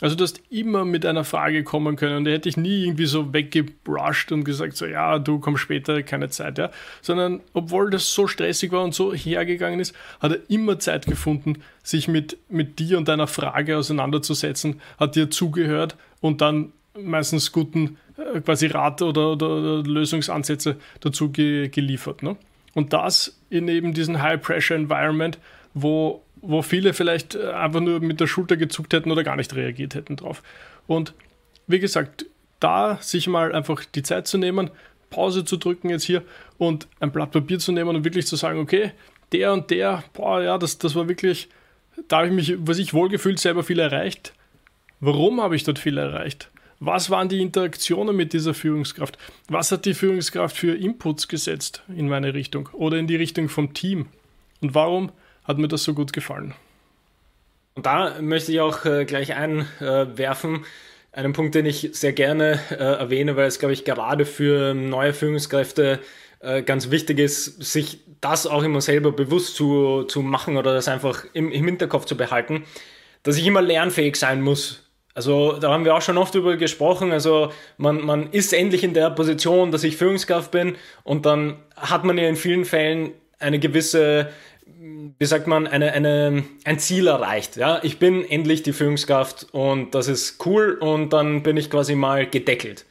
Also 0.00 0.16
du 0.16 0.24
hast 0.24 0.40
immer 0.48 0.86
mit 0.86 1.04
einer 1.04 1.24
Frage 1.24 1.62
kommen 1.62 1.94
können 1.96 2.16
und 2.16 2.24
da 2.24 2.30
hätte 2.30 2.48
ich 2.48 2.56
nie 2.56 2.84
irgendwie 2.84 3.04
so 3.04 3.34
weggebrushed 3.34 4.32
und 4.32 4.44
gesagt, 4.44 4.74
so 4.76 4.86
ja, 4.86 5.18
du 5.18 5.38
kommst 5.38 5.62
später, 5.62 6.02
keine 6.02 6.30
Zeit, 6.30 6.56
ja. 6.56 6.70
Sondern 7.02 7.40
obwohl 7.52 7.90
das 7.90 8.14
so 8.14 8.26
stressig 8.26 8.72
war 8.72 8.82
und 8.82 8.94
so 8.94 9.12
hergegangen 9.12 9.78
ist, 9.78 9.94
hat 10.18 10.32
er 10.32 10.38
immer 10.48 10.78
Zeit 10.78 11.06
gefunden, 11.06 11.62
sich 11.82 12.08
mit, 12.08 12.38
mit 12.48 12.78
dir 12.78 12.96
und 12.96 13.08
deiner 13.08 13.26
Frage 13.26 13.76
auseinanderzusetzen, 13.76 14.80
hat 14.98 15.16
dir 15.16 15.30
zugehört 15.30 15.96
und 16.22 16.40
dann 16.40 16.72
meistens 16.98 17.52
guten 17.52 17.98
äh, 18.16 18.40
quasi 18.40 18.68
Rat 18.68 19.02
oder, 19.02 19.32
oder, 19.32 19.50
oder 19.50 19.82
Lösungsansätze 19.82 20.76
dazu 21.00 21.30
ge, 21.30 21.68
geliefert. 21.68 22.22
Ne? 22.22 22.36
Und 22.72 22.94
das 22.94 23.38
in 23.50 23.68
eben 23.68 23.92
diesem 23.92 24.22
High-Pressure-Environment, 24.22 25.38
wo 25.74 26.22
wo 26.42 26.62
viele 26.62 26.94
vielleicht 26.94 27.34
äh, 27.34 27.50
einfach 27.52 27.80
nur 27.80 28.00
mit 28.00 28.20
der 28.20 28.26
Schulter 28.26 28.56
gezuckt 28.56 28.92
hätten 28.92 29.10
oder 29.10 29.24
gar 29.24 29.36
nicht 29.36 29.54
reagiert 29.54 29.94
hätten 29.94 30.16
drauf. 30.16 30.42
Und 30.86 31.14
wie 31.66 31.78
gesagt, 31.78 32.26
da 32.58 32.98
sich 33.00 33.26
mal 33.26 33.52
einfach 33.52 33.84
die 33.84 34.02
Zeit 34.02 34.26
zu 34.26 34.38
nehmen, 34.38 34.70
Pause 35.08 35.44
zu 35.44 35.56
drücken 35.56 35.90
jetzt 35.90 36.04
hier 36.04 36.22
und 36.58 36.86
ein 37.00 37.10
Blatt 37.10 37.32
Papier 37.32 37.58
zu 37.58 37.72
nehmen 37.72 37.96
und 37.96 38.04
wirklich 38.04 38.26
zu 38.26 38.36
sagen, 38.36 38.60
okay, 38.60 38.92
der 39.32 39.52
und 39.52 39.70
der, 39.70 40.04
boah, 40.12 40.42
ja, 40.42 40.58
das, 40.58 40.78
das 40.78 40.94
war 40.94 41.08
wirklich, 41.08 41.48
da 42.08 42.18
habe 42.18 42.28
ich 42.28 42.32
mich, 42.32 42.54
was 42.58 42.78
ich 42.78 42.94
wohlgefühlt, 42.94 43.38
selber 43.38 43.62
viel 43.62 43.78
erreicht. 43.78 44.34
Warum 45.00 45.40
habe 45.40 45.56
ich 45.56 45.64
dort 45.64 45.78
viel 45.78 45.98
erreicht? 45.98 46.50
Was 46.78 47.10
waren 47.10 47.28
die 47.28 47.42
Interaktionen 47.42 48.16
mit 48.16 48.32
dieser 48.32 48.54
Führungskraft? 48.54 49.18
Was 49.48 49.70
hat 49.70 49.84
die 49.84 49.94
Führungskraft 49.94 50.56
für 50.56 50.74
Inputs 50.74 51.28
gesetzt 51.28 51.82
in 51.94 52.08
meine 52.08 52.32
Richtung 52.32 52.70
oder 52.72 52.96
in 52.96 53.06
die 53.06 53.16
Richtung 53.16 53.48
vom 53.48 53.74
Team? 53.74 54.06
Und 54.62 54.74
warum 54.74 55.12
hat 55.50 55.58
mir 55.58 55.68
das 55.68 55.84
so 55.84 55.94
gut 55.94 56.12
gefallen? 56.12 56.54
Und 57.74 57.86
da 57.86 58.20
möchte 58.20 58.52
ich 58.52 58.60
auch 58.60 58.84
äh, 58.84 59.04
gleich 59.04 59.34
einwerfen, 59.34 60.64
einen 61.12 61.32
Punkt, 61.32 61.54
den 61.54 61.66
ich 61.66 61.90
sehr 61.92 62.12
gerne 62.12 62.60
äh, 62.70 62.74
erwähne, 62.74 63.36
weil 63.36 63.46
es, 63.46 63.58
glaube 63.58 63.72
ich, 63.72 63.84
gerade 63.84 64.24
für 64.24 64.74
neue 64.74 65.12
Führungskräfte 65.12 65.98
äh, 66.40 66.62
ganz 66.62 66.90
wichtig 66.90 67.18
ist, 67.18 67.62
sich 67.62 68.00
das 68.20 68.46
auch 68.46 68.62
immer 68.62 68.80
selber 68.80 69.12
bewusst 69.12 69.56
zu, 69.56 70.04
zu 70.04 70.22
machen 70.22 70.56
oder 70.56 70.72
das 70.72 70.88
einfach 70.88 71.24
im, 71.32 71.50
im 71.50 71.64
Hinterkopf 71.64 72.04
zu 72.04 72.16
behalten, 72.16 72.64
dass 73.22 73.36
ich 73.36 73.46
immer 73.46 73.62
lernfähig 73.62 74.16
sein 74.16 74.40
muss. 74.40 74.84
Also 75.14 75.58
da 75.58 75.72
haben 75.72 75.84
wir 75.84 75.94
auch 75.94 76.02
schon 76.02 76.18
oft 76.18 76.34
drüber 76.34 76.56
gesprochen. 76.56 77.12
Also 77.12 77.52
man, 77.76 78.04
man 78.04 78.30
ist 78.30 78.52
endlich 78.52 78.84
in 78.84 78.94
der 78.94 79.10
Position, 79.10 79.72
dass 79.72 79.84
ich 79.84 79.96
Führungskraft 79.96 80.50
bin 80.50 80.76
und 81.02 81.26
dann 81.26 81.56
hat 81.76 82.04
man 82.04 82.16
ja 82.16 82.28
in 82.28 82.36
vielen 82.36 82.64
Fällen 82.64 83.12
eine 83.38 83.58
gewisse 83.58 84.30
wie 84.80 85.26
sagt 85.26 85.46
man, 85.46 85.66
eine, 85.66 85.92
eine, 85.92 86.44
ein 86.64 86.78
Ziel 86.78 87.06
erreicht. 87.06 87.56
Ja? 87.56 87.80
Ich 87.82 87.98
bin 87.98 88.24
endlich 88.24 88.62
die 88.62 88.72
Führungskraft 88.72 89.48
und 89.52 89.94
das 89.94 90.08
ist 90.08 90.44
cool 90.46 90.72
und 90.72 91.12
dann 91.12 91.42
bin 91.42 91.58
ich 91.58 91.70
quasi 91.70 91.94
mal 91.94 92.26
gedeckelt. 92.26 92.86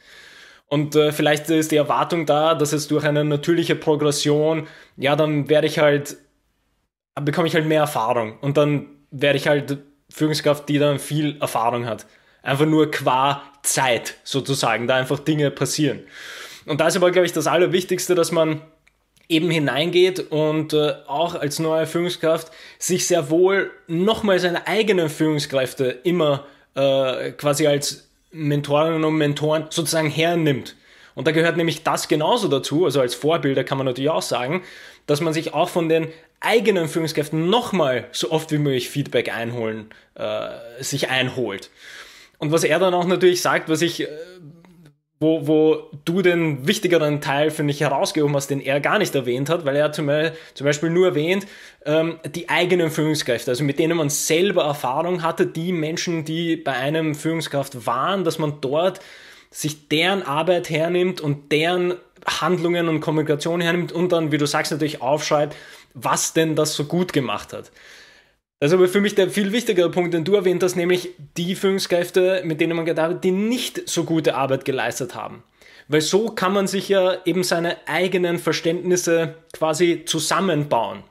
Und 0.68 0.94
äh, 0.94 1.10
vielleicht 1.10 1.50
ist 1.50 1.72
die 1.72 1.76
Erwartung 1.76 2.26
da, 2.26 2.54
dass 2.54 2.72
es 2.72 2.86
durch 2.86 3.04
eine 3.04 3.24
natürliche 3.24 3.74
Progression, 3.74 4.68
ja, 4.96 5.16
dann 5.16 5.48
werde 5.48 5.66
ich 5.66 5.80
halt, 5.80 6.16
bekomme 7.20 7.48
ich 7.48 7.54
halt 7.56 7.66
mehr 7.66 7.80
Erfahrung 7.80 8.38
und 8.38 8.56
dann 8.56 8.86
werde 9.10 9.36
ich 9.36 9.48
halt 9.48 9.78
Führungskraft, 10.10 10.68
die 10.68 10.78
dann 10.78 11.00
viel 11.00 11.38
Erfahrung 11.40 11.86
hat. 11.86 12.06
Einfach 12.42 12.66
nur 12.66 12.88
qua 12.92 13.42
Zeit 13.64 14.14
sozusagen, 14.22 14.86
da 14.86 14.94
einfach 14.94 15.18
Dinge 15.18 15.50
passieren. 15.50 16.00
Und 16.66 16.80
da 16.80 16.86
ist 16.86 16.96
aber, 16.96 17.10
glaube 17.10 17.26
ich, 17.26 17.32
das 17.32 17.48
Allerwichtigste, 17.48 18.14
dass 18.14 18.30
man 18.30 18.62
eben 19.30 19.50
hineingeht 19.50 20.30
und 20.30 20.72
äh, 20.72 20.94
auch 21.06 21.34
als 21.34 21.58
neue 21.58 21.86
Führungskraft 21.86 22.52
sich 22.78 23.06
sehr 23.06 23.30
wohl 23.30 23.70
nochmal 23.86 24.38
seine 24.38 24.66
eigenen 24.66 25.08
Führungskräfte 25.08 26.00
immer 26.02 26.44
äh, 26.74 27.30
quasi 27.32 27.66
als 27.66 28.08
Mentorinnen 28.32 29.04
und 29.04 29.16
Mentoren 29.16 29.66
sozusagen 29.70 30.10
hernimmt. 30.10 30.76
Und 31.14 31.26
da 31.26 31.32
gehört 31.32 31.56
nämlich 31.56 31.82
das 31.82 32.08
genauso 32.08 32.48
dazu, 32.48 32.84
also 32.84 33.00
als 33.00 33.14
Vorbilder 33.14 33.64
kann 33.64 33.78
man 33.78 33.86
natürlich 33.86 34.10
auch 34.10 34.22
sagen, 34.22 34.62
dass 35.06 35.20
man 35.20 35.32
sich 35.32 35.54
auch 35.54 35.68
von 35.68 35.88
den 35.88 36.08
eigenen 36.40 36.88
Führungskräften 36.88 37.50
nochmal 37.50 38.06
so 38.12 38.30
oft 38.30 38.50
wie 38.52 38.58
möglich 38.58 38.88
Feedback 38.88 39.34
einholen, 39.34 39.90
äh, 40.14 40.48
sich 40.80 41.08
einholt. 41.10 41.70
Und 42.38 42.52
was 42.52 42.64
er 42.64 42.78
dann 42.78 42.94
auch 42.94 43.06
natürlich 43.06 43.42
sagt, 43.42 43.68
was 43.68 43.82
ich 43.82 44.02
äh, 44.02 44.06
wo, 45.22 45.46
wo 45.46 45.90
du 46.06 46.22
den 46.22 46.66
wichtigeren 46.66 47.20
Teil, 47.20 47.50
finde 47.50 47.72
ich, 47.72 47.80
herausgehoben 47.80 48.34
hast, 48.34 48.48
den 48.48 48.60
er 48.60 48.80
gar 48.80 48.98
nicht 48.98 49.14
erwähnt 49.14 49.50
hat, 49.50 49.66
weil 49.66 49.76
er 49.76 49.92
zum, 49.92 50.10
zum 50.54 50.64
Beispiel 50.64 50.88
nur 50.88 51.08
erwähnt, 51.08 51.46
ähm, 51.84 52.18
die 52.34 52.48
eigenen 52.48 52.90
Führungskräfte, 52.90 53.50
also 53.50 53.62
mit 53.62 53.78
denen 53.78 53.98
man 53.98 54.08
selber 54.08 54.64
Erfahrung 54.64 55.22
hatte, 55.22 55.46
die 55.46 55.72
Menschen, 55.72 56.24
die 56.24 56.56
bei 56.56 56.72
einem 56.72 57.14
Führungskraft 57.14 57.86
waren, 57.86 58.24
dass 58.24 58.38
man 58.38 58.62
dort 58.62 59.00
sich 59.50 59.88
deren 59.88 60.22
Arbeit 60.22 60.70
hernimmt 60.70 61.20
und 61.20 61.52
deren 61.52 61.94
Handlungen 62.26 62.88
und 62.88 63.00
Kommunikation 63.00 63.60
hernimmt 63.60 63.92
und 63.92 64.12
dann, 64.12 64.32
wie 64.32 64.38
du 64.38 64.46
sagst, 64.46 64.72
natürlich 64.72 65.02
aufschreibt, 65.02 65.54
was 65.92 66.32
denn 66.32 66.56
das 66.56 66.74
so 66.74 66.84
gut 66.84 67.12
gemacht 67.12 67.52
hat. 67.52 67.70
Das 68.60 68.70
ist 68.70 68.74
aber 68.74 68.88
für 68.88 69.00
mich 69.00 69.14
der 69.14 69.30
viel 69.30 69.52
wichtigere 69.52 69.90
Punkt, 69.90 70.12
den 70.12 70.24
du 70.24 70.34
erwähnt 70.34 70.62
hast, 70.62 70.76
nämlich 70.76 71.08
die 71.38 71.54
Führungskräfte, 71.54 72.42
mit 72.44 72.60
denen 72.60 72.76
man 72.76 72.84
gearbeitet 72.84 73.16
hat, 73.16 73.24
die 73.24 73.30
nicht 73.30 73.88
so 73.88 74.04
gute 74.04 74.34
Arbeit 74.34 74.66
geleistet 74.66 75.14
haben. 75.14 75.42
Weil 75.88 76.02
so 76.02 76.28
kann 76.28 76.52
man 76.52 76.66
sich 76.66 76.88
ja 76.90 77.16
eben 77.24 77.42
seine 77.42 77.76
eigenen 77.88 78.38
Verständnisse 78.38 79.36
quasi 79.54 80.04
zusammenbauen. 80.04 81.02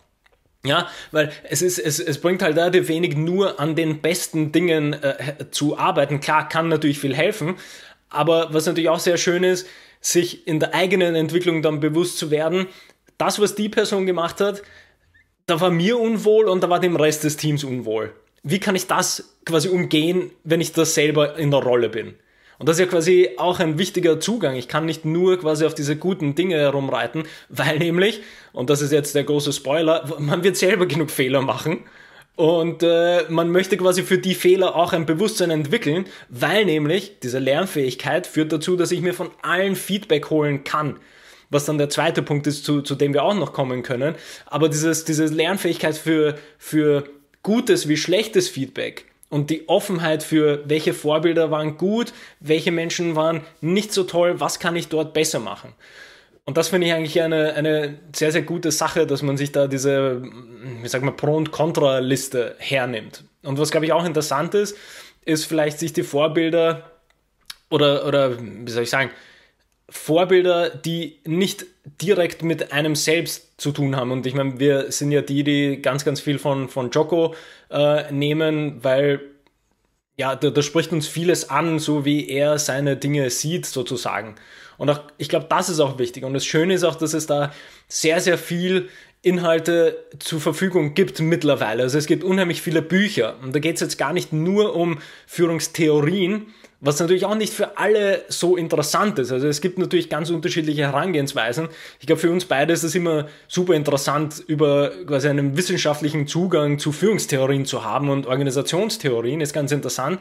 Ja, 0.64 0.90
weil 1.12 1.32
es 1.44 1.62
ist, 1.62 1.80
es, 1.80 2.00
es 2.00 2.20
bringt 2.20 2.42
halt 2.44 2.56
relativ 2.56 2.88
wenig 2.88 3.16
nur 3.16 3.60
an 3.60 3.76
den 3.76 4.02
besten 4.02 4.52
Dingen 4.52 4.94
äh, 4.94 5.46
zu 5.52 5.78
arbeiten. 5.78 6.20
Klar, 6.20 6.50
kann 6.50 6.68
natürlich 6.68 7.00
viel 7.00 7.16
helfen, 7.16 7.56
aber 8.10 8.54
was 8.54 8.66
natürlich 8.66 8.90
auch 8.90 9.00
sehr 9.00 9.18
schön 9.18 9.44
ist, 9.44 9.68
sich 10.02 10.48
in 10.48 10.60
der 10.60 10.76
eigenen 10.76 11.16
Entwicklung 11.16 11.62
dann 11.62 11.80
bewusst 11.80 12.18
zu 12.18 12.30
werden, 12.30 12.68
das, 13.18 13.40
was 13.40 13.56
die 13.56 13.70
Person 13.70 14.06
gemacht 14.06 14.40
hat, 14.40 14.62
da 15.50 15.60
war 15.60 15.72
mir 15.72 16.00
unwohl 16.00 16.48
und 16.48 16.64
da 16.64 16.70
war 16.70 16.80
dem 16.80 16.96
Rest 16.96 17.24
des 17.24 17.38
Teams 17.38 17.64
unwohl. 17.64 18.14
Wie 18.44 18.60
kann 18.60 18.76
ich 18.76 18.88
das 18.88 19.36
quasi 19.46 19.68
umgehen, 19.70 20.32
wenn 20.44 20.62
ich 20.62 20.72
das 20.72 20.94
selber 20.94 21.38
in 21.38 21.52
der 21.52 21.62
Rolle 21.62 21.90
bin? 21.90 22.16
Und 22.58 22.68
das 22.68 22.76
ist 22.78 22.82
ja 22.82 22.86
quasi 22.88 23.30
auch 23.38 23.60
ein 23.60 23.78
wichtiger 23.78 24.20
Zugang. 24.20 24.56
Ich 24.56 24.68
kann 24.68 24.86
nicht 24.86 25.06
nur 25.06 25.40
quasi 25.40 25.66
auf 25.66 25.74
diese 25.74 25.96
guten 25.96 26.36
Dinge 26.36 26.58
herumreiten, 26.58 27.24
weil 27.50 27.80
nämlich, 27.80 28.22
und 28.54 28.70
das 28.70 28.82
ist 28.82 28.92
jetzt 28.92 29.16
der 29.16 29.24
große 29.24 29.54
Spoiler, 29.54 30.16
man 30.20 30.44
wird 30.44 30.58
selber 30.58 30.86
genug 30.86 31.10
Fehler 31.10 31.42
machen. 31.42 31.84
Und 32.36 32.84
äh, 32.84 33.24
man 33.28 33.52
möchte 33.52 33.76
quasi 33.76 34.02
für 34.04 34.18
die 34.18 34.34
Fehler 34.34 34.74
auch 34.76 34.94
ein 34.94 35.06
Bewusstsein 35.06 35.50
entwickeln, 35.50 36.06
weil 36.30 36.64
nämlich 36.64 37.20
diese 37.22 37.40
Lernfähigkeit 37.40 38.28
führt 38.28 38.54
dazu, 38.54 38.78
dass 38.78 38.92
ich 38.92 39.02
mir 39.02 39.14
von 39.14 39.32
allen 39.42 39.76
Feedback 39.76 40.30
holen 40.30 40.64
kann 40.64 41.00
was 41.50 41.66
dann 41.66 41.78
der 41.78 41.90
zweite 41.90 42.22
Punkt 42.22 42.48
ist, 42.48 42.64
zu, 42.64 42.82
zu 42.82 42.96
dem 42.96 43.14
wir 43.14 43.24
auch 43.24 43.34
noch 43.34 43.54
kommen 43.54 43.84
können. 43.84 44.16
Aber 44.46 44.70
dieses, 44.70 45.06
diese 45.06 45.26
Lernfähigkeit 45.26 45.98
für, 45.98 46.36
für 46.58 47.06
gutes 47.44 47.88
wie 47.88 47.98
schlechtes 47.98 48.50
Feedback 48.50 49.06
und 49.30 49.50
die 49.50 49.68
Offenheit 49.70 50.24
für 50.24 50.64
welche 50.66 50.94
Vorbilder 50.94 51.52
waren 51.52 51.78
gut, 51.78 52.14
welche 52.40 52.72
Menschen 52.72 53.16
waren 53.16 53.42
nicht 53.62 53.94
so 53.94 54.04
toll, 54.04 54.40
was 54.40 54.60
kann 54.60 54.76
ich 54.76 54.88
dort 54.88 55.14
besser 55.14 55.40
machen. 55.40 55.74
Und 56.46 56.58
das 56.58 56.70
finde 56.70 56.88
ich 56.88 56.94
eigentlich 56.94 57.22
eine, 57.22 57.54
eine 57.54 58.00
sehr, 58.16 58.32
sehr 58.32 58.42
gute 58.42 58.72
Sache, 58.72 59.06
dass 59.06 59.22
man 59.22 59.38
sich 59.38 59.52
da 59.52 59.68
diese, 59.68 60.24
wie 60.82 60.88
sagt 60.88 61.06
man, 61.06 61.16
Pro- 61.16 61.38
und 61.38 61.52
Kontra-Liste 61.52 62.56
hernimmt. 62.58 63.24
Und 63.44 63.60
was, 63.60 63.70
glaube 63.70 63.86
ich, 63.86 63.94
auch 63.94 64.04
interessant 64.04 64.56
ist, 64.56 64.76
ist 65.26 65.46
vielleicht 65.46 65.78
sich 65.78 65.94
die 65.94 66.02
Vorbilder 66.02 66.90
oder, 67.70 68.08
oder 68.08 68.40
wie 68.42 68.72
soll 68.72 68.82
ich 68.82 68.90
sagen, 68.90 69.12
Vorbilder, 69.90 70.70
die 70.70 71.20
nicht 71.26 71.66
direkt 72.02 72.44
mit 72.44 72.72
einem 72.72 72.96
selbst 72.96 73.60
zu 73.60 73.72
tun 73.72 73.96
haben. 73.96 74.12
Und 74.12 74.26
ich 74.26 74.34
meine, 74.34 74.60
wir 74.60 74.92
sind 74.92 75.12
ja 75.12 75.22
die, 75.22 75.44
die 75.44 75.82
ganz, 75.82 76.06
ganz 76.06 76.20
viel 76.22 76.40
von, 76.40 76.70
von 76.70 76.92
Joko 76.92 77.36
äh, 77.70 78.12
nehmen, 78.12 78.84
weil 78.84 79.22
ja, 80.18 80.36
da, 80.36 80.50
da 80.50 80.62
spricht 80.62 80.92
uns 80.92 81.08
vieles 81.08 81.50
an, 81.50 81.80
so 81.80 82.04
wie 82.04 82.28
er 82.28 82.60
seine 82.60 82.98
Dinge 82.98 83.30
sieht, 83.30 83.66
sozusagen. 83.66 84.36
Und 84.78 84.90
auch, 84.90 85.02
ich 85.18 85.30
glaube, 85.30 85.48
das 85.50 85.70
ist 85.70 85.80
auch 85.80 85.98
wichtig. 85.98 86.24
Und 86.24 86.34
das 86.34 86.46
Schöne 86.46 86.74
ist 86.74 86.84
auch, 86.84 86.96
dass 86.96 87.14
es 87.14 87.26
da 87.26 87.54
sehr, 87.88 88.22
sehr 88.22 88.38
viel 88.38 88.90
Inhalte 89.22 90.06
zur 90.20 90.40
Verfügung 90.40 90.94
gibt 90.94 91.20
mittlerweile. 91.20 91.84
Also 91.84 91.98
es 91.98 92.06
gibt 92.06 92.24
unheimlich 92.24 92.62
viele 92.62 92.82
Bücher. 92.82 93.36
Und 93.44 93.54
da 93.54 93.60
geht 93.60 93.76
es 93.76 93.82
jetzt 93.82 93.98
gar 93.98 94.14
nicht 94.14 94.32
nur 94.32 94.76
um 94.76 95.00
Führungstheorien, 95.28 96.48
was 96.80 97.00
natürlich 97.02 97.26
auch 97.26 97.36
nicht 97.36 97.54
für 97.54 97.78
alle 97.78 98.24
so 98.30 98.56
interessant 98.56 99.20
ist. 99.20 99.34
Also 99.34 99.48
es 99.48 99.60
gibt 99.60 99.78
natürlich 99.78 100.10
ganz 100.10 100.30
unterschiedliche 100.30 100.84
Herangehensweisen. 100.84 101.68
Ich 102.00 102.08
glaube, 102.08 102.22
für 102.22 102.32
uns 102.32 102.46
beide 102.46 102.72
ist 102.72 102.84
es 102.84 102.96
immer 102.96 103.28
super 103.50 103.74
interessant, 103.74 104.42
über 104.48 104.92
quasi 105.06 105.28
einen 105.28 105.58
wissenschaftlichen 105.58 106.26
Zugang 106.26 106.80
zu 106.80 106.94
Führungstheorien 106.94 107.66
zu 107.66 107.84
haben 107.84 108.10
und 108.10 108.26
Organisationstheorien 108.26 109.42
ist 109.42 109.52
ganz 109.52 109.74
interessant, 109.74 110.20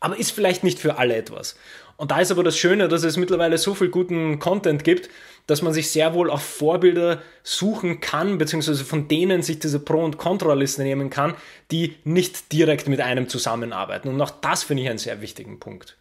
aber 0.00 0.18
ist 0.18 0.30
vielleicht 0.30 0.64
nicht 0.64 0.78
für 0.78 0.98
alle 0.98 1.16
etwas. 1.16 1.56
Und 1.96 2.12
da 2.12 2.20
ist 2.20 2.30
aber 2.30 2.44
das 2.44 2.56
Schöne, 2.56 2.88
dass 2.88 3.02
es 3.02 3.16
mittlerweile 3.16 3.58
so 3.58 3.74
viel 3.74 3.88
guten 3.88 4.38
Content 4.38 4.84
gibt, 4.84 5.10
dass 5.48 5.62
man 5.62 5.72
sich 5.72 5.90
sehr 5.90 6.14
wohl 6.14 6.30
auch 6.30 6.40
Vorbilder 6.40 7.20
suchen 7.42 8.00
kann, 8.00 8.38
beziehungsweise 8.38 8.84
von 8.84 9.08
denen 9.08 9.42
sich 9.42 9.58
diese 9.58 9.80
Pro- 9.80 10.04
und 10.04 10.16
Kontraliste 10.16 10.82
nehmen 10.82 11.10
kann, 11.10 11.34
die 11.72 11.96
nicht 12.04 12.52
direkt 12.52 12.86
mit 12.86 13.00
einem 13.00 13.28
zusammenarbeiten. 13.28 14.08
Und 14.08 14.20
auch 14.20 14.30
das 14.30 14.62
finde 14.62 14.84
ich 14.84 14.88
einen 14.88 14.98
sehr 14.98 15.20
wichtigen 15.20 15.58
Punkt. 15.58 15.97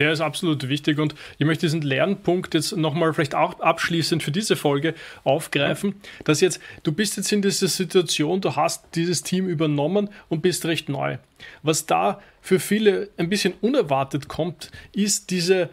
Der 0.00 0.10
ist 0.10 0.20
absolut 0.20 0.68
wichtig 0.68 0.98
und 0.98 1.14
ich 1.38 1.46
möchte 1.46 1.66
diesen 1.66 1.82
Lernpunkt 1.82 2.54
jetzt 2.54 2.76
nochmal 2.76 3.14
vielleicht 3.14 3.36
auch 3.36 3.60
abschließend 3.60 4.22
für 4.24 4.32
diese 4.32 4.56
Folge 4.56 4.94
aufgreifen, 5.22 5.94
dass 6.24 6.40
jetzt, 6.40 6.60
du 6.82 6.90
bist 6.90 7.16
jetzt 7.16 7.30
in 7.30 7.42
dieser 7.42 7.68
Situation, 7.68 8.40
du 8.40 8.56
hast 8.56 8.84
dieses 8.96 9.22
Team 9.22 9.46
übernommen 9.46 10.08
und 10.28 10.42
bist 10.42 10.64
recht 10.66 10.88
neu. 10.88 11.18
Was 11.62 11.86
da 11.86 12.20
für 12.40 12.58
viele 12.58 13.08
ein 13.18 13.28
bisschen 13.28 13.54
unerwartet 13.60 14.26
kommt, 14.26 14.72
ist 14.92 15.30
diese, 15.30 15.70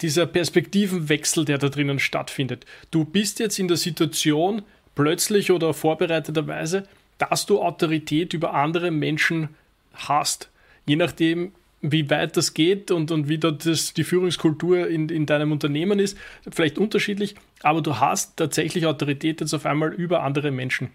dieser 0.00 0.26
Perspektivenwechsel, 0.26 1.44
der 1.44 1.58
da 1.58 1.68
drinnen 1.68 1.98
stattfindet. 1.98 2.64
Du 2.90 3.04
bist 3.04 3.38
jetzt 3.38 3.58
in 3.58 3.68
der 3.68 3.76
Situation, 3.76 4.62
plötzlich 4.94 5.52
oder 5.52 5.74
vorbereiteterweise, 5.74 6.88
dass 7.18 7.46
du 7.46 7.60
Autorität 7.60 8.32
über 8.32 8.54
andere 8.54 8.90
Menschen 8.90 9.50
hast. 9.92 10.48
Je 10.86 10.96
nachdem, 10.96 11.52
wie 11.80 12.10
weit 12.10 12.36
das 12.36 12.54
geht 12.54 12.90
und, 12.90 13.10
und 13.10 13.28
wie 13.28 13.38
dort 13.38 13.64
das, 13.64 13.94
die 13.94 14.04
Führungskultur 14.04 14.88
in, 14.88 15.08
in 15.08 15.26
deinem 15.26 15.52
Unternehmen 15.52 15.98
ist, 15.98 16.18
vielleicht 16.50 16.78
unterschiedlich, 16.78 17.34
aber 17.62 17.82
du 17.82 17.98
hast 18.00 18.36
tatsächlich 18.36 18.86
Autorität 18.86 19.40
jetzt 19.40 19.54
auf 19.54 19.66
einmal 19.66 19.92
über 19.92 20.22
andere 20.22 20.50
Menschen. 20.50 20.90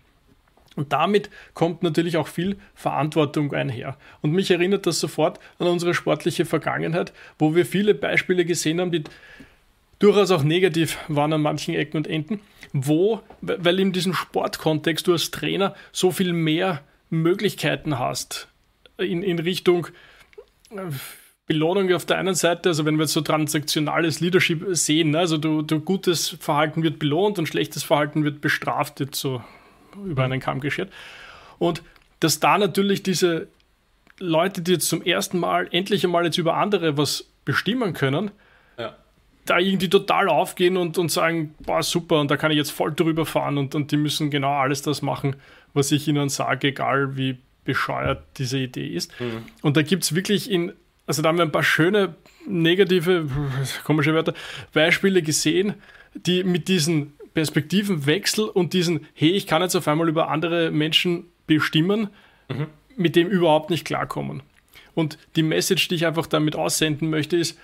Und 0.75 0.91
damit 0.91 1.29
kommt 1.53 1.83
natürlich 1.83 2.17
auch 2.17 2.27
viel 2.27 2.57
Verantwortung 2.73 3.53
einher. 3.53 3.95
Und 4.21 4.31
mich 4.31 4.49
erinnert 4.49 4.87
das 4.87 4.99
sofort 4.99 5.39
an 5.59 5.67
unsere 5.67 5.93
sportliche 5.93 6.45
Vergangenheit, 6.45 7.13
wo 7.37 7.55
wir 7.55 7.65
viele 7.65 7.93
Beispiele 7.93 8.43
gesehen 8.43 8.81
haben, 8.81 8.91
die 8.91 9.03
durchaus 9.99 10.31
auch 10.31 10.43
negativ 10.43 10.97
waren 11.07 11.31
an 11.31 11.41
manchen 11.41 11.75
Ecken 11.75 11.97
und 11.97 12.07
Enden, 12.07 12.39
wo, 12.73 13.21
weil 13.41 13.79
in 13.79 13.93
diesem 13.93 14.13
Sportkontext 14.13 15.07
du 15.07 15.13
als 15.13 15.31
Trainer 15.31 15.75
so 15.91 16.11
viel 16.11 16.33
mehr 16.33 16.81
Möglichkeiten 17.09 17.99
hast 17.99 18.47
in, 18.97 19.21
in 19.21 19.39
Richtung 19.39 19.87
Belohnung 21.45 21.91
auf 21.93 22.05
der 22.05 22.17
einen 22.17 22.35
Seite, 22.35 22.69
also 22.69 22.85
wenn 22.85 22.95
wir 22.95 23.03
jetzt 23.03 23.13
so 23.13 23.21
transaktionales 23.21 24.21
Leadership 24.21 24.63
sehen, 24.71 25.11
ne, 25.11 25.19
also 25.19 25.37
du, 25.37 25.61
du 25.61 25.81
gutes 25.81 26.29
Verhalten 26.39 26.83
wird 26.83 26.99
belohnt 26.99 27.37
und 27.37 27.47
schlechtes 27.47 27.83
Verhalten 27.83 28.23
wird 28.23 28.39
bestraft, 28.39 28.99
jetzt 29.01 29.19
so 29.19 29.43
über 30.05 30.23
einen 30.23 30.39
Kamm 30.39 30.61
geschert. 30.61 30.91
Und 31.59 31.83
dass 32.21 32.39
da 32.39 32.57
natürlich 32.57 33.03
diese 33.03 33.47
Leute, 34.19 34.61
die 34.61 34.73
jetzt 34.73 34.87
zum 34.87 35.01
ersten 35.01 35.37
Mal 35.37 35.67
endlich 35.71 36.05
einmal 36.05 36.23
jetzt 36.23 36.37
über 36.37 36.55
andere 36.55 36.97
was 36.97 37.25
bestimmen 37.43 37.93
können, 37.93 38.31
ja. 38.77 38.95
da 39.45 39.59
irgendwie 39.59 39.89
total 39.89 40.29
aufgehen 40.29 40.77
und, 40.77 40.97
und 40.97 41.11
sagen, 41.11 41.55
boah, 41.59 41.83
super, 41.83 42.21
und 42.21 42.31
da 42.31 42.37
kann 42.37 42.51
ich 42.51 42.57
jetzt 42.57 42.71
voll 42.71 42.93
drüber 42.93 43.25
fahren 43.25 43.57
und, 43.57 43.75
und 43.75 43.91
die 43.91 43.97
müssen 43.97 44.29
genau 44.29 44.53
alles 44.53 44.81
das 44.81 45.01
machen, 45.01 45.35
was 45.73 45.91
ich 45.91 46.07
ihnen 46.07 46.29
sage, 46.29 46.69
egal 46.69 47.17
wie 47.17 47.37
bescheuert 47.63 48.23
diese 48.37 48.57
Idee 48.59 48.87
ist. 48.87 49.11
Mhm. 49.19 49.43
Und 49.61 49.77
da 49.77 49.81
gibt 49.81 50.03
es 50.03 50.15
wirklich 50.15 50.49
in, 50.49 50.73
also 51.05 51.21
da 51.21 51.29
haben 51.29 51.37
wir 51.37 51.45
ein 51.45 51.51
paar 51.51 51.63
schöne, 51.63 52.15
negative, 52.47 53.27
komische 53.83 54.13
Wörter, 54.13 54.33
Beispiele 54.73 55.21
gesehen, 55.21 55.75
die 56.13 56.43
mit 56.43 56.67
diesen 56.67 57.13
Perspektivenwechsel 57.33 58.45
und 58.45 58.73
diesen, 58.73 59.07
hey, 59.13 59.31
ich 59.31 59.47
kann 59.47 59.61
jetzt 59.61 59.75
auf 59.75 59.87
einmal 59.87 60.07
über 60.07 60.29
andere 60.29 60.71
Menschen 60.71 61.25
bestimmen, 61.47 62.09
mhm. 62.49 62.67
mit 62.95 63.15
dem 63.15 63.27
überhaupt 63.27 63.69
nicht 63.69 63.85
klarkommen. 63.85 64.43
Und 64.93 65.17
die 65.35 65.43
Message, 65.43 65.87
die 65.87 65.95
ich 65.95 66.05
einfach 66.05 66.27
damit 66.27 66.55
aussenden 66.55 67.09
möchte, 67.09 67.35
ist, 67.35 67.57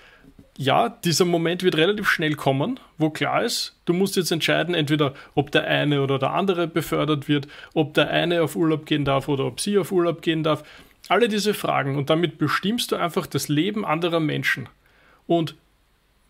ja, 0.60 0.90
dieser 0.90 1.24
Moment 1.24 1.62
wird 1.62 1.78
relativ 1.78 2.06
schnell 2.06 2.34
kommen, 2.34 2.78
wo 2.98 3.08
klar 3.08 3.42
ist, 3.42 3.76
du 3.86 3.94
musst 3.94 4.16
jetzt 4.16 4.30
entscheiden, 4.30 4.74
entweder 4.74 5.14
ob 5.34 5.50
der 5.50 5.64
eine 5.64 6.02
oder 6.02 6.18
der 6.18 6.34
andere 6.34 6.66
befördert 6.66 7.28
wird, 7.28 7.48
ob 7.72 7.94
der 7.94 8.10
eine 8.10 8.42
auf 8.42 8.56
Urlaub 8.56 8.84
gehen 8.84 9.06
darf 9.06 9.28
oder 9.28 9.46
ob 9.46 9.58
sie 9.58 9.78
auf 9.78 9.90
Urlaub 9.90 10.20
gehen 10.20 10.42
darf. 10.42 10.62
Alle 11.08 11.28
diese 11.28 11.54
Fragen 11.54 11.96
und 11.96 12.10
damit 12.10 12.36
bestimmst 12.36 12.92
du 12.92 12.96
einfach 12.96 13.26
das 13.26 13.48
Leben 13.48 13.86
anderer 13.86 14.20
Menschen. 14.20 14.68
Und 15.26 15.54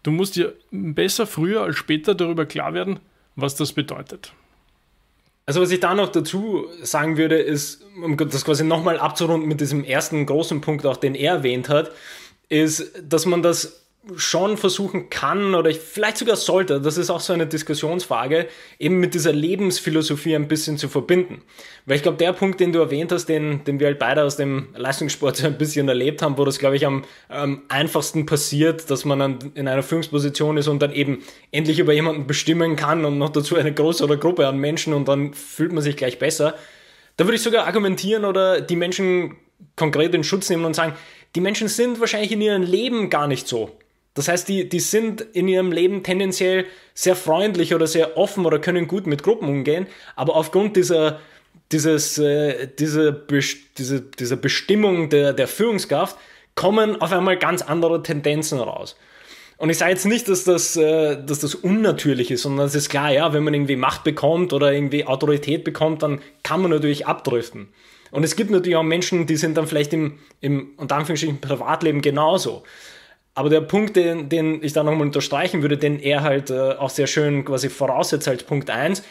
du 0.04 0.12
musst 0.12 0.36
dir 0.36 0.54
besser 0.70 1.26
früher 1.26 1.62
als 1.62 1.74
später 1.74 2.14
darüber 2.14 2.46
klar 2.46 2.72
werden, 2.72 3.00
was 3.34 3.56
das 3.56 3.72
bedeutet. 3.72 4.32
Also 5.44 5.60
was 5.60 5.72
ich 5.72 5.80
da 5.80 5.92
noch 5.96 6.08
dazu 6.08 6.66
sagen 6.84 7.16
würde, 7.16 7.36
ist, 7.36 7.84
um 8.00 8.16
das 8.16 8.44
quasi 8.44 8.62
nochmal 8.62 9.00
abzurunden 9.00 9.48
mit 9.48 9.60
diesem 9.60 9.82
ersten 9.82 10.24
großen 10.24 10.60
Punkt, 10.60 10.86
auch 10.86 10.98
den 10.98 11.16
er 11.16 11.34
erwähnt 11.34 11.68
hat, 11.68 11.90
ist, 12.48 12.92
dass 13.02 13.26
man 13.26 13.42
das 13.42 13.80
schon 14.16 14.56
versuchen 14.56 15.10
kann 15.10 15.54
oder 15.54 15.72
vielleicht 15.74 16.16
sogar 16.16 16.36
sollte, 16.36 16.80
das 16.80 16.96
ist 16.96 17.10
auch 17.10 17.20
so 17.20 17.34
eine 17.34 17.46
Diskussionsfrage, 17.46 18.48
eben 18.78 18.98
mit 18.98 19.12
dieser 19.12 19.32
Lebensphilosophie 19.32 20.34
ein 20.34 20.48
bisschen 20.48 20.78
zu 20.78 20.88
verbinden. 20.88 21.42
Weil 21.84 21.96
ich 21.96 22.02
glaube, 22.02 22.16
der 22.16 22.32
Punkt, 22.32 22.60
den 22.60 22.72
du 22.72 22.78
erwähnt 22.78 23.12
hast, 23.12 23.26
den, 23.26 23.62
den 23.64 23.78
wir 23.78 23.88
halt 23.88 23.98
beide 23.98 24.24
aus 24.24 24.36
dem 24.36 24.68
Leistungssport 24.74 25.36
so 25.38 25.46
ein 25.46 25.58
bisschen 25.58 25.86
erlebt 25.88 26.22
haben, 26.22 26.38
wo 26.38 26.46
das, 26.46 26.58
glaube 26.58 26.76
ich, 26.76 26.86
am 26.86 27.04
ähm, 27.30 27.62
einfachsten 27.68 28.24
passiert, 28.24 28.90
dass 28.90 29.04
man 29.04 29.18
dann 29.18 29.38
in 29.54 29.68
einer 29.68 29.82
Führungsposition 29.82 30.56
ist 30.56 30.68
und 30.68 30.80
dann 30.80 30.92
eben 30.92 31.22
endlich 31.52 31.78
über 31.78 31.92
jemanden 31.92 32.26
bestimmen 32.26 32.76
kann 32.76 33.04
und 33.04 33.18
noch 33.18 33.30
dazu 33.30 33.56
eine 33.56 33.72
größere 33.72 34.16
Gruppe 34.16 34.48
an 34.48 34.56
Menschen 34.56 34.94
und 34.94 35.08
dann 35.08 35.34
fühlt 35.34 35.72
man 35.72 35.82
sich 35.82 35.96
gleich 35.96 36.18
besser. 36.18 36.54
Da 37.18 37.26
würde 37.26 37.36
ich 37.36 37.42
sogar 37.42 37.66
argumentieren 37.66 38.24
oder 38.24 38.62
die 38.62 38.76
Menschen 38.76 39.36
konkret 39.76 40.14
in 40.14 40.24
Schutz 40.24 40.48
nehmen 40.48 40.64
und 40.64 40.74
sagen, 40.74 40.94
die 41.34 41.40
Menschen 41.42 41.68
sind 41.68 42.00
wahrscheinlich 42.00 42.32
in 42.32 42.40
ihrem 42.40 42.62
Leben 42.62 43.10
gar 43.10 43.28
nicht 43.28 43.46
so. 43.46 43.78
Das 44.14 44.28
heißt, 44.28 44.48
die, 44.48 44.68
die 44.68 44.80
sind 44.80 45.20
in 45.20 45.46
ihrem 45.46 45.72
Leben 45.72 46.02
tendenziell 46.02 46.66
sehr 46.94 47.14
freundlich 47.14 47.74
oder 47.74 47.86
sehr 47.86 48.16
offen 48.16 48.44
oder 48.44 48.58
können 48.58 48.88
gut 48.88 49.06
mit 49.06 49.22
Gruppen 49.22 49.48
umgehen, 49.48 49.86
aber 50.16 50.34
aufgrund 50.34 50.76
dieser, 50.76 51.20
dieses, 51.72 52.18
äh, 52.18 52.68
diese, 52.78 53.12
diese, 53.78 54.00
dieser 54.00 54.36
Bestimmung 54.36 55.08
der, 55.10 55.32
der 55.32 55.46
Führungskraft 55.46 56.16
kommen 56.54 57.00
auf 57.00 57.12
einmal 57.12 57.38
ganz 57.38 57.62
andere 57.62 58.02
Tendenzen 58.02 58.58
raus. 58.58 58.96
Und 59.56 59.68
ich 59.68 59.78
sage 59.78 59.92
jetzt 59.92 60.06
nicht, 60.06 60.26
dass 60.28 60.44
das, 60.44 60.74
äh, 60.76 61.22
dass 61.22 61.40
das 61.40 61.54
unnatürlich 61.54 62.30
ist, 62.30 62.42
sondern 62.42 62.66
es 62.66 62.74
ist 62.74 62.88
klar, 62.88 63.12
ja, 63.12 63.32
wenn 63.32 63.44
man 63.44 63.54
irgendwie 63.54 63.76
Macht 63.76 64.04
bekommt 64.04 64.52
oder 64.52 64.72
irgendwie 64.72 65.04
Autorität 65.04 65.64
bekommt, 65.64 66.02
dann 66.02 66.20
kann 66.42 66.62
man 66.62 66.70
natürlich 66.70 67.06
abdriften. 67.06 67.68
Und 68.10 68.24
es 68.24 68.36
gibt 68.36 68.50
natürlich 68.50 68.76
auch 68.76 68.82
Menschen, 68.82 69.26
die 69.26 69.36
sind 69.36 69.56
dann 69.56 69.66
vielleicht 69.66 69.92
im, 69.92 70.18
im 70.40 70.70
unter 70.76 70.96
Anführungsstrichen, 70.96 71.40
Privatleben 71.40 72.00
genauso. 72.00 72.64
Aber 73.40 73.48
der 73.48 73.62
Punkt, 73.62 73.96
den, 73.96 74.28
den 74.28 74.62
ich 74.62 74.74
da 74.74 74.82
nochmal 74.82 75.00
unterstreichen 75.00 75.62
würde, 75.62 75.78
den 75.78 75.98
er 75.98 76.20
halt 76.20 76.50
äh, 76.50 76.72
auch 76.72 76.90
sehr 76.90 77.06
schön 77.06 77.42
quasi 77.46 77.70
voraussetzt 77.70 78.28
als 78.28 78.42
Punkt 78.42 78.68
1, 78.68 79.02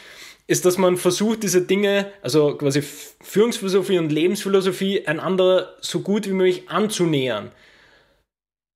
ist, 0.45 0.65
dass 0.65 0.77
man 0.77 0.97
versucht, 0.97 1.41
diese 1.41 1.63
Dinge, 1.63 2.11
also 2.21 2.55
quasi 2.55 2.83
Führungsphilosophie 2.83 3.97
und 3.97 4.11
Lebensphilosophie, 4.11 5.07
einander 5.07 5.73
so 5.81 6.01
gut 6.01 6.27
wie 6.27 6.33
möglich 6.33 6.69
anzunähern. 6.69 7.51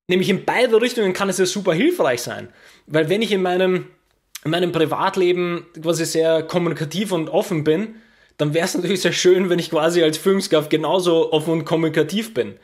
Nämlich 0.07 0.31
in 0.31 0.43
beide 0.43 0.81
Richtungen 0.81 1.13
kann 1.13 1.29
es 1.29 1.37
ja 1.37 1.45
super 1.45 1.75
hilfreich 1.75 2.23
sein. 2.23 2.49
Weil 2.87 3.09
wenn 3.09 3.21
ich 3.21 3.31
in 3.31 3.43
meinem, 3.43 3.89
in 4.43 4.49
meinem 4.49 4.71
Privatleben 4.71 5.67
quasi 5.79 6.05
sehr 6.05 6.41
kommunikativ 6.41 7.11
und 7.11 7.29
offen 7.29 7.63
bin, 7.63 7.97
dann 8.37 8.55
wäre 8.55 8.65
es 8.65 8.73
natürlich 8.73 9.01
sehr 9.01 9.13
schön, 9.13 9.51
wenn 9.51 9.59
ich 9.59 9.69
quasi 9.69 10.01
als 10.01 10.17
Führungskraft 10.17 10.71
genauso 10.71 11.31
offen 11.31 11.51
und 11.51 11.65
kommunikativ 11.65 12.33
bin. 12.33 12.55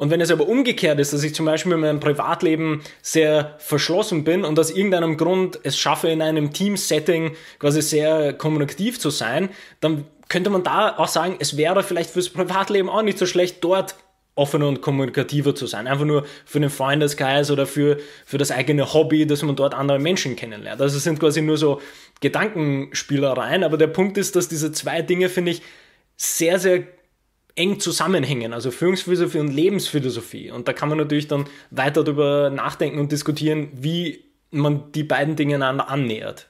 Und 0.00 0.08
wenn 0.08 0.22
es 0.22 0.30
aber 0.30 0.48
umgekehrt 0.48 0.98
ist, 0.98 1.12
dass 1.12 1.22
ich 1.22 1.34
zum 1.34 1.44
Beispiel 1.44 1.72
in 1.72 1.80
meinem 1.80 2.00
Privatleben 2.00 2.80
sehr 3.02 3.56
verschlossen 3.58 4.24
bin 4.24 4.46
und 4.46 4.58
aus 4.58 4.70
irgendeinem 4.70 5.18
Grund 5.18 5.60
es 5.62 5.76
schaffe, 5.76 6.08
in 6.08 6.22
einem 6.22 6.54
Team-Setting 6.54 7.32
quasi 7.58 7.82
sehr 7.82 8.32
kommunikativ 8.32 8.98
zu 8.98 9.10
sein, 9.10 9.50
dann 9.80 10.06
könnte 10.30 10.48
man 10.48 10.62
da 10.62 10.96
auch 10.96 11.08
sagen, 11.08 11.36
es 11.38 11.58
wäre 11.58 11.82
vielleicht 11.82 12.08
fürs 12.08 12.30
Privatleben 12.30 12.88
auch 12.88 13.02
nicht 13.02 13.18
so 13.18 13.26
schlecht, 13.26 13.62
dort 13.62 13.94
offener 14.36 14.68
und 14.68 14.80
kommunikativer 14.80 15.54
zu 15.54 15.66
sein. 15.66 15.86
Einfach 15.86 16.06
nur 16.06 16.24
für 16.46 16.60
den 16.60 16.70
Freundeskreis 16.70 17.50
oder 17.50 17.66
für, 17.66 17.98
für 18.24 18.38
das 18.38 18.50
eigene 18.50 18.94
Hobby, 18.94 19.26
dass 19.26 19.42
man 19.42 19.54
dort 19.54 19.74
andere 19.74 19.98
Menschen 19.98 20.34
kennenlernt. 20.34 20.80
Also 20.80 20.96
es 20.96 21.04
sind 21.04 21.20
quasi 21.20 21.42
nur 21.42 21.58
so 21.58 21.78
Gedankenspielereien, 22.22 23.64
aber 23.64 23.76
der 23.76 23.88
Punkt 23.88 24.16
ist, 24.16 24.34
dass 24.34 24.48
diese 24.48 24.72
zwei 24.72 25.02
Dinge, 25.02 25.28
finde 25.28 25.50
ich, 25.50 25.60
sehr, 26.16 26.58
sehr 26.58 26.84
eng 27.60 27.78
zusammenhängen, 27.78 28.54
also 28.54 28.70
Führungsphilosophie 28.70 29.38
und 29.38 29.52
Lebensphilosophie. 29.52 30.50
Und 30.50 30.66
da 30.66 30.72
kann 30.72 30.88
man 30.88 30.96
natürlich 30.96 31.28
dann 31.28 31.44
weiter 31.70 32.02
darüber 32.02 32.48
nachdenken 32.48 32.98
und 32.98 33.12
diskutieren, 33.12 33.68
wie 33.74 34.24
man 34.50 34.90
die 34.92 35.04
beiden 35.04 35.36
Dinge 35.36 35.56
einander 35.56 35.88
annähert. 35.88 36.48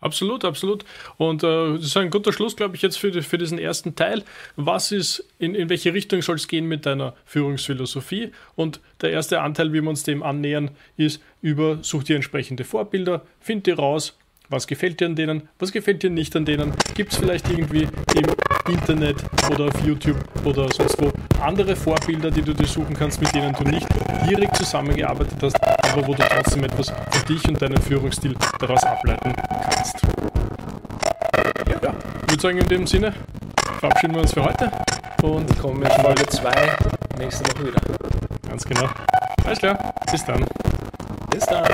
Absolut, 0.00 0.46
absolut. 0.46 0.86
Und 1.18 1.44
äh, 1.44 1.74
das 1.74 1.84
ist 1.84 1.96
ein 1.98 2.08
guter 2.08 2.32
Schluss, 2.32 2.56
glaube 2.56 2.74
ich, 2.74 2.80
jetzt 2.80 2.96
für, 2.96 3.22
für 3.22 3.36
diesen 3.36 3.58
ersten 3.58 3.96
Teil. 3.96 4.24
Was 4.56 4.92
ist, 4.92 5.28
in, 5.38 5.54
in 5.54 5.68
welche 5.68 5.92
Richtung 5.92 6.22
soll 6.22 6.36
es 6.36 6.48
gehen 6.48 6.66
mit 6.66 6.86
deiner 6.86 7.14
Führungsphilosophie? 7.26 8.32
Und 8.56 8.80
der 9.02 9.10
erste 9.10 9.42
Anteil, 9.42 9.74
wie 9.74 9.82
wir 9.82 9.90
uns 9.90 10.02
dem 10.02 10.22
annähern, 10.22 10.70
ist 10.96 11.22
über, 11.42 11.80
such 11.82 12.04
dir 12.04 12.16
entsprechende 12.16 12.64
Vorbilder, 12.64 13.26
find 13.40 13.66
dir 13.66 13.76
raus, 13.76 14.16
was 14.50 14.66
gefällt 14.66 15.00
dir 15.00 15.06
an 15.06 15.14
denen? 15.14 15.48
Was 15.58 15.70
gefällt 15.70 16.02
dir 16.02 16.10
nicht 16.10 16.34
an 16.34 16.44
denen? 16.44 16.72
Gibt 16.94 17.12
es 17.12 17.18
vielleicht 17.18 17.48
irgendwie 17.48 17.86
im 18.14 18.72
Internet 18.72 19.16
oder 19.50 19.66
auf 19.66 19.86
YouTube 19.86 20.18
oder 20.44 20.68
sonst 20.72 21.00
wo 21.00 21.10
andere 21.40 21.76
Vorbilder, 21.76 22.30
die 22.30 22.42
du 22.42 22.52
dir 22.52 22.66
suchen 22.66 22.94
kannst, 22.94 23.20
mit 23.22 23.32
denen 23.34 23.54
du 23.54 23.62
nicht 23.64 23.86
direkt 24.28 24.56
zusammengearbeitet 24.56 25.38
hast, 25.40 25.56
aber 25.62 26.06
wo 26.06 26.14
du 26.14 26.22
trotzdem 26.22 26.64
etwas 26.64 26.92
für 27.10 27.24
dich 27.26 27.48
und 27.48 27.62
deinen 27.62 27.80
Führungsstil 27.80 28.34
daraus 28.58 28.82
ableiten 28.82 29.32
kannst? 29.62 30.02
Ja, 31.68 31.94
ich 32.22 32.30
würde 32.30 32.42
sagen, 32.42 32.58
in 32.58 32.68
dem 32.68 32.86
Sinne 32.86 33.14
verabschieden 33.78 34.14
wir 34.14 34.22
uns 34.22 34.34
für 34.34 34.44
heute 34.44 34.70
und 35.22 35.58
kommen 35.58 35.78
mit 35.78 35.92
Folge 35.92 36.26
2 36.26 36.50
nächste 37.18 37.44
Woche 37.44 37.68
wieder. 37.68 37.80
Ganz 38.48 38.64
genau. 38.64 38.88
Alles 39.44 39.58
klar, 39.58 39.94
bis 40.10 40.24
dann. 40.24 40.44
Bis 41.30 41.46
dann. 41.46 41.64